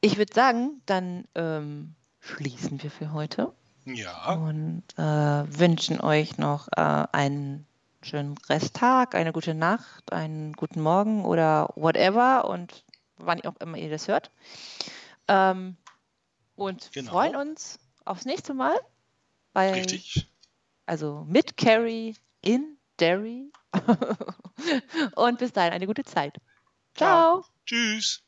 [0.01, 3.53] Ich würde sagen, dann ähm, schließen wir für heute.
[3.85, 4.35] Ja.
[4.35, 7.67] Und äh, wünschen euch noch äh, einen
[8.03, 12.85] schönen Resttag, eine gute Nacht, einen guten Morgen oder whatever und
[13.17, 14.31] wann auch immer ihr das hört.
[15.29, 15.77] Ähm,
[16.55, 17.13] und genau.
[17.13, 18.77] freuen uns aufs nächste Mal.
[19.53, 20.29] Bei, Richtig.
[20.87, 23.51] Also mit Carrie in Derry.
[25.17, 26.37] Und bis dahin eine gute Zeit.
[26.95, 27.43] Ciao.
[27.43, 27.45] Ciao.
[27.67, 28.23] Tschüss.